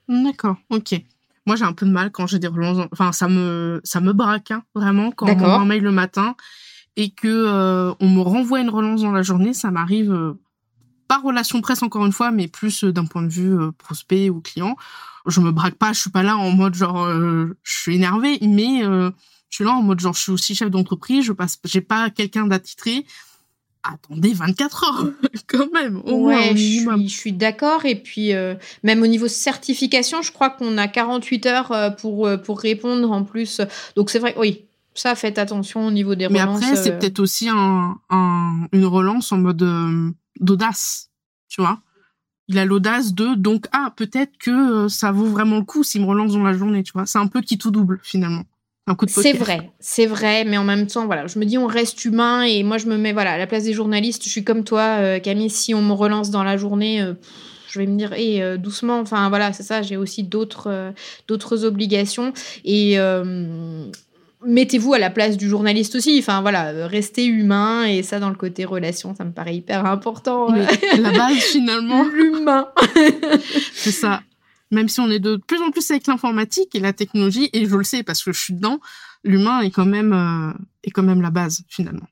[0.07, 0.95] D'accord, ok.
[1.45, 2.87] Moi, j'ai un peu de mal quand j'ai des relances.
[2.91, 6.35] Enfin, ça me, ça me braque, hein, vraiment, quand on m'envoie un mail le matin
[6.95, 10.33] et que euh, on me renvoie une relance dans la journée, ça m'arrive euh,
[11.07, 14.41] pas relation presse encore une fois, mais plus euh, d'un point de vue prospect ou
[14.41, 14.77] client.
[15.25, 18.81] Je me braque pas, je suis pas là en mode genre, je suis énervée, mais
[18.83, 19.11] je
[19.49, 22.45] suis là en mode genre, je suis aussi chef d'entreprise, je passe, j'ai pas quelqu'un
[22.45, 23.05] d'attitré
[23.84, 25.05] attendez 24 heures
[25.47, 26.01] quand même.
[26.05, 27.86] Au ouais, je suis, d'accord.
[27.86, 32.27] Et puis, euh, même au niveau certification, je crois qu'on a 48 heures euh, pour,
[32.27, 33.61] euh, pour répondre en plus.
[33.95, 36.61] Donc, c'est vrai, oui, ça, faites attention au niveau des relances.
[36.61, 37.97] Mais après, c'est peut-être aussi un,
[38.71, 41.09] une relance en mode d'audace,
[41.49, 41.79] tu vois.
[42.49, 46.07] Il a l'audace de, donc, ah, peut-être que ça vaut vraiment le coup s'il me
[46.07, 47.05] relance dans la journée, tu vois.
[47.05, 48.43] C'est un peu qui tout double, finalement.
[49.07, 52.43] C'est vrai, c'est vrai, mais en même temps, voilà, je me dis on reste humain
[52.43, 54.23] et moi je me mets voilà à la place des journalistes.
[54.25, 55.49] Je suis comme toi, euh, Camille.
[55.49, 57.13] Si on me relance dans la journée, euh,
[57.69, 60.93] je vais me dire, et doucement, enfin voilà, c'est ça, j'ai aussi d'autres
[61.27, 62.34] d'autres obligations.
[62.65, 62.97] Et
[64.45, 66.17] mettez-vous à la place du journaliste aussi.
[66.19, 70.53] Enfin voilà, restez humain et ça dans le côté relation, ça me paraît hyper important.
[70.53, 72.03] la base finalement.
[72.13, 72.67] L'humain.
[73.73, 74.21] c'est ça.
[74.74, 77.76] Même si on est de plus en plus avec l'informatique et la technologie, et je
[77.76, 78.80] le sais parce que je suis dedans,
[79.24, 80.51] l'humain est quand même euh,
[80.84, 82.07] est quand même la base finalement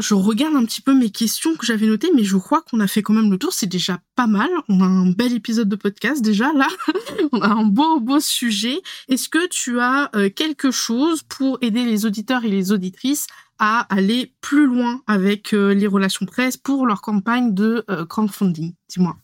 [0.00, 2.86] je regarde un petit peu mes questions que j'avais notées, mais je crois qu'on a
[2.86, 3.52] fait quand même le tour.
[3.52, 4.48] C'est déjà pas mal.
[4.68, 6.68] On a un bel épisode de podcast déjà là.
[7.32, 8.80] On a un beau beau sujet.
[9.08, 13.26] Est-ce que tu as euh, quelque chose pour aider les auditeurs et les auditrices
[13.58, 18.74] à aller plus loin avec euh, les relations presse pour leur campagne de crowdfunding?
[18.88, 19.16] Dis-moi.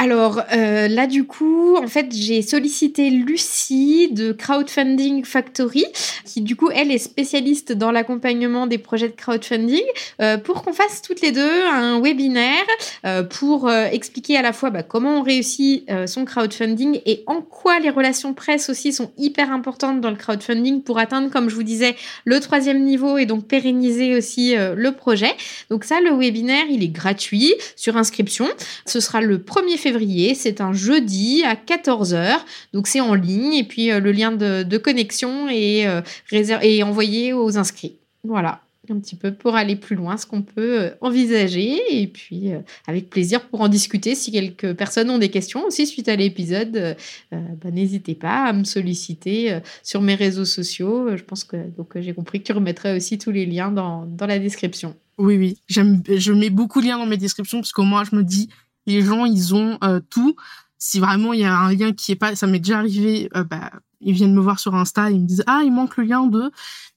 [0.00, 5.84] Alors euh, là, du coup, en fait, j'ai sollicité Lucie de Crowdfunding Factory,
[6.24, 9.82] qui du coup, elle est spécialiste dans l'accompagnement des projets de crowdfunding,
[10.22, 12.64] euh, pour qu'on fasse toutes les deux un webinaire
[13.06, 17.80] euh, pour expliquer à la fois bah, comment on réussit son crowdfunding et en quoi
[17.80, 21.64] les relations presse aussi sont hyper importantes dans le crowdfunding pour atteindre, comme je vous
[21.64, 25.32] disais, le troisième niveau et donc pérenniser aussi le projet.
[25.70, 28.46] Donc ça, le webinaire, il est gratuit sur inscription.
[28.86, 29.87] Ce sera le 1er février
[30.34, 32.38] c'est un jeudi à 14h.
[32.72, 36.00] Donc c'est en ligne et puis euh, le lien de, connexion est, euh,
[36.32, 37.96] est envoyé aux inscrits.
[38.24, 38.60] Voilà
[38.90, 42.52] un petit peu pour aller plus loin, ce qu'on peut euh, envisager et puis
[42.86, 46.96] avec plaisir pour en discuter si quelques personnes ont des questions aussi suite à l'épisode,
[47.30, 51.14] bah, n'hésitez pas à me solliciter sur mes réseaux sociaux.
[51.18, 54.26] Je pense que donc j'ai compris que tu remettrais aussi tous les liens dans, dans
[54.26, 54.94] la description.
[55.18, 58.16] Oui, oui, j'aime, je mets beaucoup de liens dans mes descriptions parce qu'au moins je
[58.16, 58.48] me dis
[58.88, 60.34] les gens, ils ont euh, tout.
[60.78, 63.44] Si vraiment il y a un lien qui est pas, ça m'est déjà arrivé, euh,
[63.44, 63.70] bah,
[64.00, 66.50] ils viennent me voir sur Insta, ils me disent ah il manque le lien de,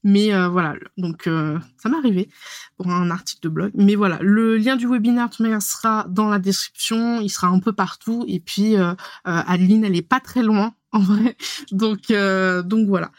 [0.04, 0.74] mais euh, voilà.
[0.96, 2.30] Donc ça m'est arrivé
[2.76, 5.28] pour un article de blog, mais voilà le lien du webinaire
[5.60, 8.24] sera dans la description, il sera un peu partout.
[8.28, 8.76] Et puis
[9.24, 11.36] Adeline elle est pas très loin en vrai,
[11.72, 13.10] donc donc voilà.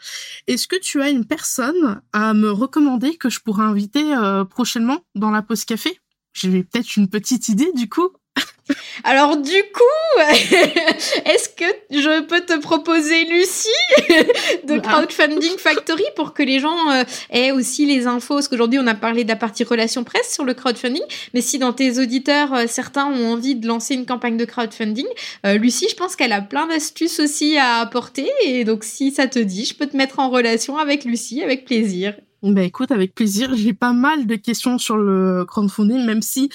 [0.46, 4.14] Est-ce que tu as une personne à me recommander que je pourrais inviter
[4.48, 6.00] prochainement dans la pause café?
[6.32, 8.10] J'ai peut-être une petite idée du coup.
[9.02, 10.20] Alors du coup,
[11.26, 13.68] est-ce que je peux te proposer Lucie
[14.66, 18.34] de Crowdfunding Factory pour que les gens euh, aient aussi les infos?
[18.34, 21.02] Parce qu'aujourd'hui, on a parlé de la partie relations presse sur le crowdfunding,
[21.34, 25.06] mais si dans tes auditeurs, euh, certains ont envie de lancer une campagne de crowdfunding,
[25.44, 28.30] euh, Lucie, je pense qu'elle a plein d'astuces aussi à apporter.
[28.44, 31.66] Et donc, si ça te dit, je peux te mettre en relation avec Lucie avec
[31.66, 32.14] plaisir.
[32.42, 33.54] Bah écoute, avec plaisir.
[33.54, 36.50] J'ai pas mal de questions sur le crowdfunding, même si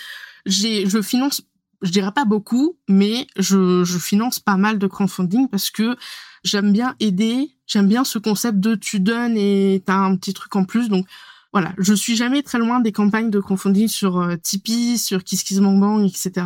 [0.46, 1.42] j'ai, je finance
[1.82, 5.96] je dirais pas beaucoup, mais je, je finance pas mal de crowdfunding parce que
[6.44, 10.56] j'aime bien aider, j'aime bien ce concept de tu donnes et t'as un petit truc
[10.56, 10.90] en plus.
[10.90, 11.06] Donc
[11.52, 16.10] voilà, je suis jamais très loin des campagnes de crowdfunding sur euh, Tipeee, sur KissKissBankBank,
[16.10, 16.46] etc.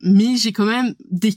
[0.00, 1.32] Mais j'ai quand même des,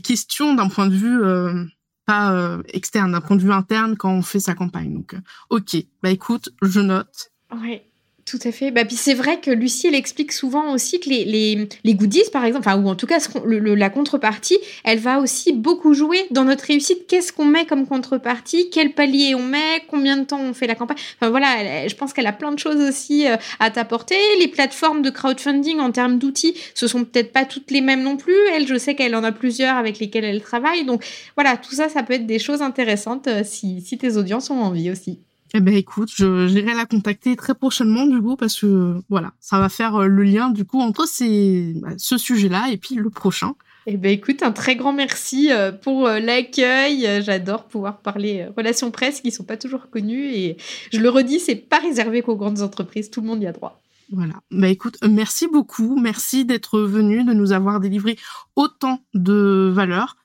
[0.00, 1.64] questions d'un point de vue euh,
[2.06, 4.94] pas euh, externe, d'un point de vue interne quand on fait sa campagne.
[4.94, 5.14] Donc
[5.50, 7.30] ok, bah écoute, je note.
[7.54, 7.86] Ouais.
[8.26, 8.72] Tout à fait.
[8.72, 12.24] Bah, puis c'est vrai que Lucie, elle explique souvent aussi que les, les, les goodies,
[12.32, 16.26] par exemple, enfin, ou en tout cas le, la contrepartie, elle va aussi beaucoup jouer
[16.32, 17.06] dans notre réussite.
[17.06, 18.68] Qu'est-ce qu'on met comme contrepartie?
[18.70, 19.80] Quel palier on met?
[19.88, 20.96] Combien de temps on fait la campagne?
[21.20, 24.16] Enfin voilà, je pense qu'elle a plein de choses aussi euh, à t'apporter.
[24.40, 28.16] Les plateformes de crowdfunding en termes d'outils, ce sont peut-être pas toutes les mêmes non
[28.16, 28.34] plus.
[28.56, 30.84] Elle, je sais qu'elle en a plusieurs avec lesquelles elle travaille.
[30.84, 31.04] Donc
[31.36, 34.60] voilà, tout ça, ça peut être des choses intéressantes euh, si, si tes audiences ont
[34.60, 35.20] envie aussi.
[35.54, 39.68] Eh ben écoute, j'irai la contacter très prochainement du coup parce que voilà, ça va
[39.68, 43.54] faire euh, le lien du coup entre ces, bah, ce sujet-là et puis le prochain.
[43.86, 47.22] Eh ben écoute, un très grand merci euh, pour euh, l'accueil.
[47.22, 50.56] J'adore pouvoir parler relations presse qui sont pas toujours connues et
[50.92, 53.80] je le redis, c'est pas réservé qu'aux grandes entreprises, tout le monde y a droit.
[54.10, 54.34] Voilà.
[54.50, 58.16] Bah écoute, merci beaucoup, merci d'être venu, de nous avoir délivré
[58.56, 60.16] autant de valeur.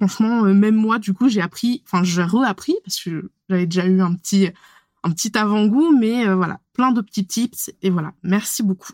[0.00, 4.00] Franchement, même moi, du coup, j'ai appris, enfin, j'ai re-appris parce que j'avais déjà eu
[4.00, 4.48] un petit,
[5.02, 7.70] un petit avant-goût, mais euh, voilà, plein de petits tips.
[7.82, 8.92] Et voilà, merci beaucoup.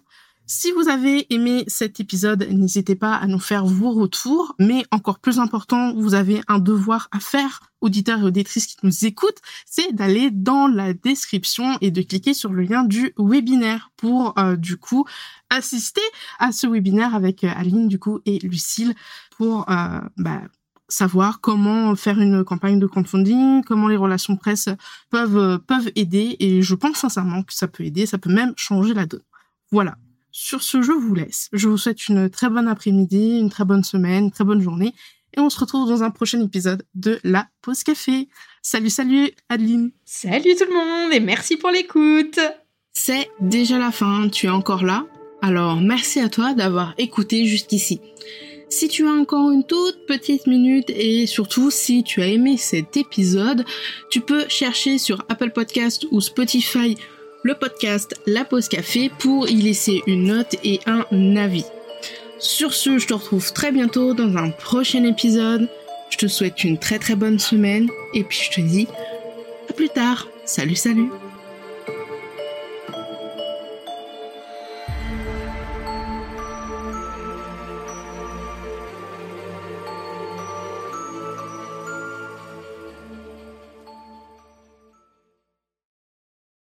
[0.49, 4.55] Si vous avez aimé cet épisode, n'hésitez pas à nous faire vos retours.
[4.59, 9.05] Mais encore plus important, vous avez un devoir à faire, auditeurs et auditrices qui nous
[9.05, 14.37] écoutent, c'est d'aller dans la description et de cliquer sur le lien du webinaire pour
[14.39, 15.05] euh, du coup
[15.51, 16.03] assister
[16.41, 18.95] à ce webinaire avec euh, Aline du coup et Lucille
[19.37, 20.43] pour bah,
[20.89, 24.69] savoir comment faire une campagne de crowdfunding, comment les relations presse
[25.11, 28.95] peuvent peuvent aider et je pense sincèrement que ça peut aider, ça peut même changer
[28.95, 29.23] la donne.
[29.73, 29.97] Voilà.
[30.31, 31.49] Sur ce, je vous laisse.
[31.53, 34.95] Je vous souhaite une très bonne après-midi, une très bonne semaine, une très bonne journée
[35.37, 38.29] et on se retrouve dans un prochain épisode de la pause café.
[38.63, 39.91] Salut, salut Adeline.
[40.05, 42.39] Salut tout le monde et merci pour l'écoute.
[42.93, 45.07] C'est déjà la fin, tu es encore là
[45.43, 48.01] Alors merci à toi d'avoir écouté jusqu'ici.
[48.69, 52.97] Si tu as encore une toute petite minute et surtout si tu as aimé cet
[52.97, 53.65] épisode,
[54.11, 56.97] tu peux chercher sur Apple Podcast ou Spotify
[57.45, 61.65] le podcast La Pause Café pour y laisser une note et un avis.
[62.41, 65.69] Sur ce, je te retrouve très bientôt dans un prochain épisode.
[66.11, 68.89] Je te souhaite une très très bonne semaine et puis je te dis
[69.71, 70.27] à plus tard.
[70.45, 71.09] Salut salut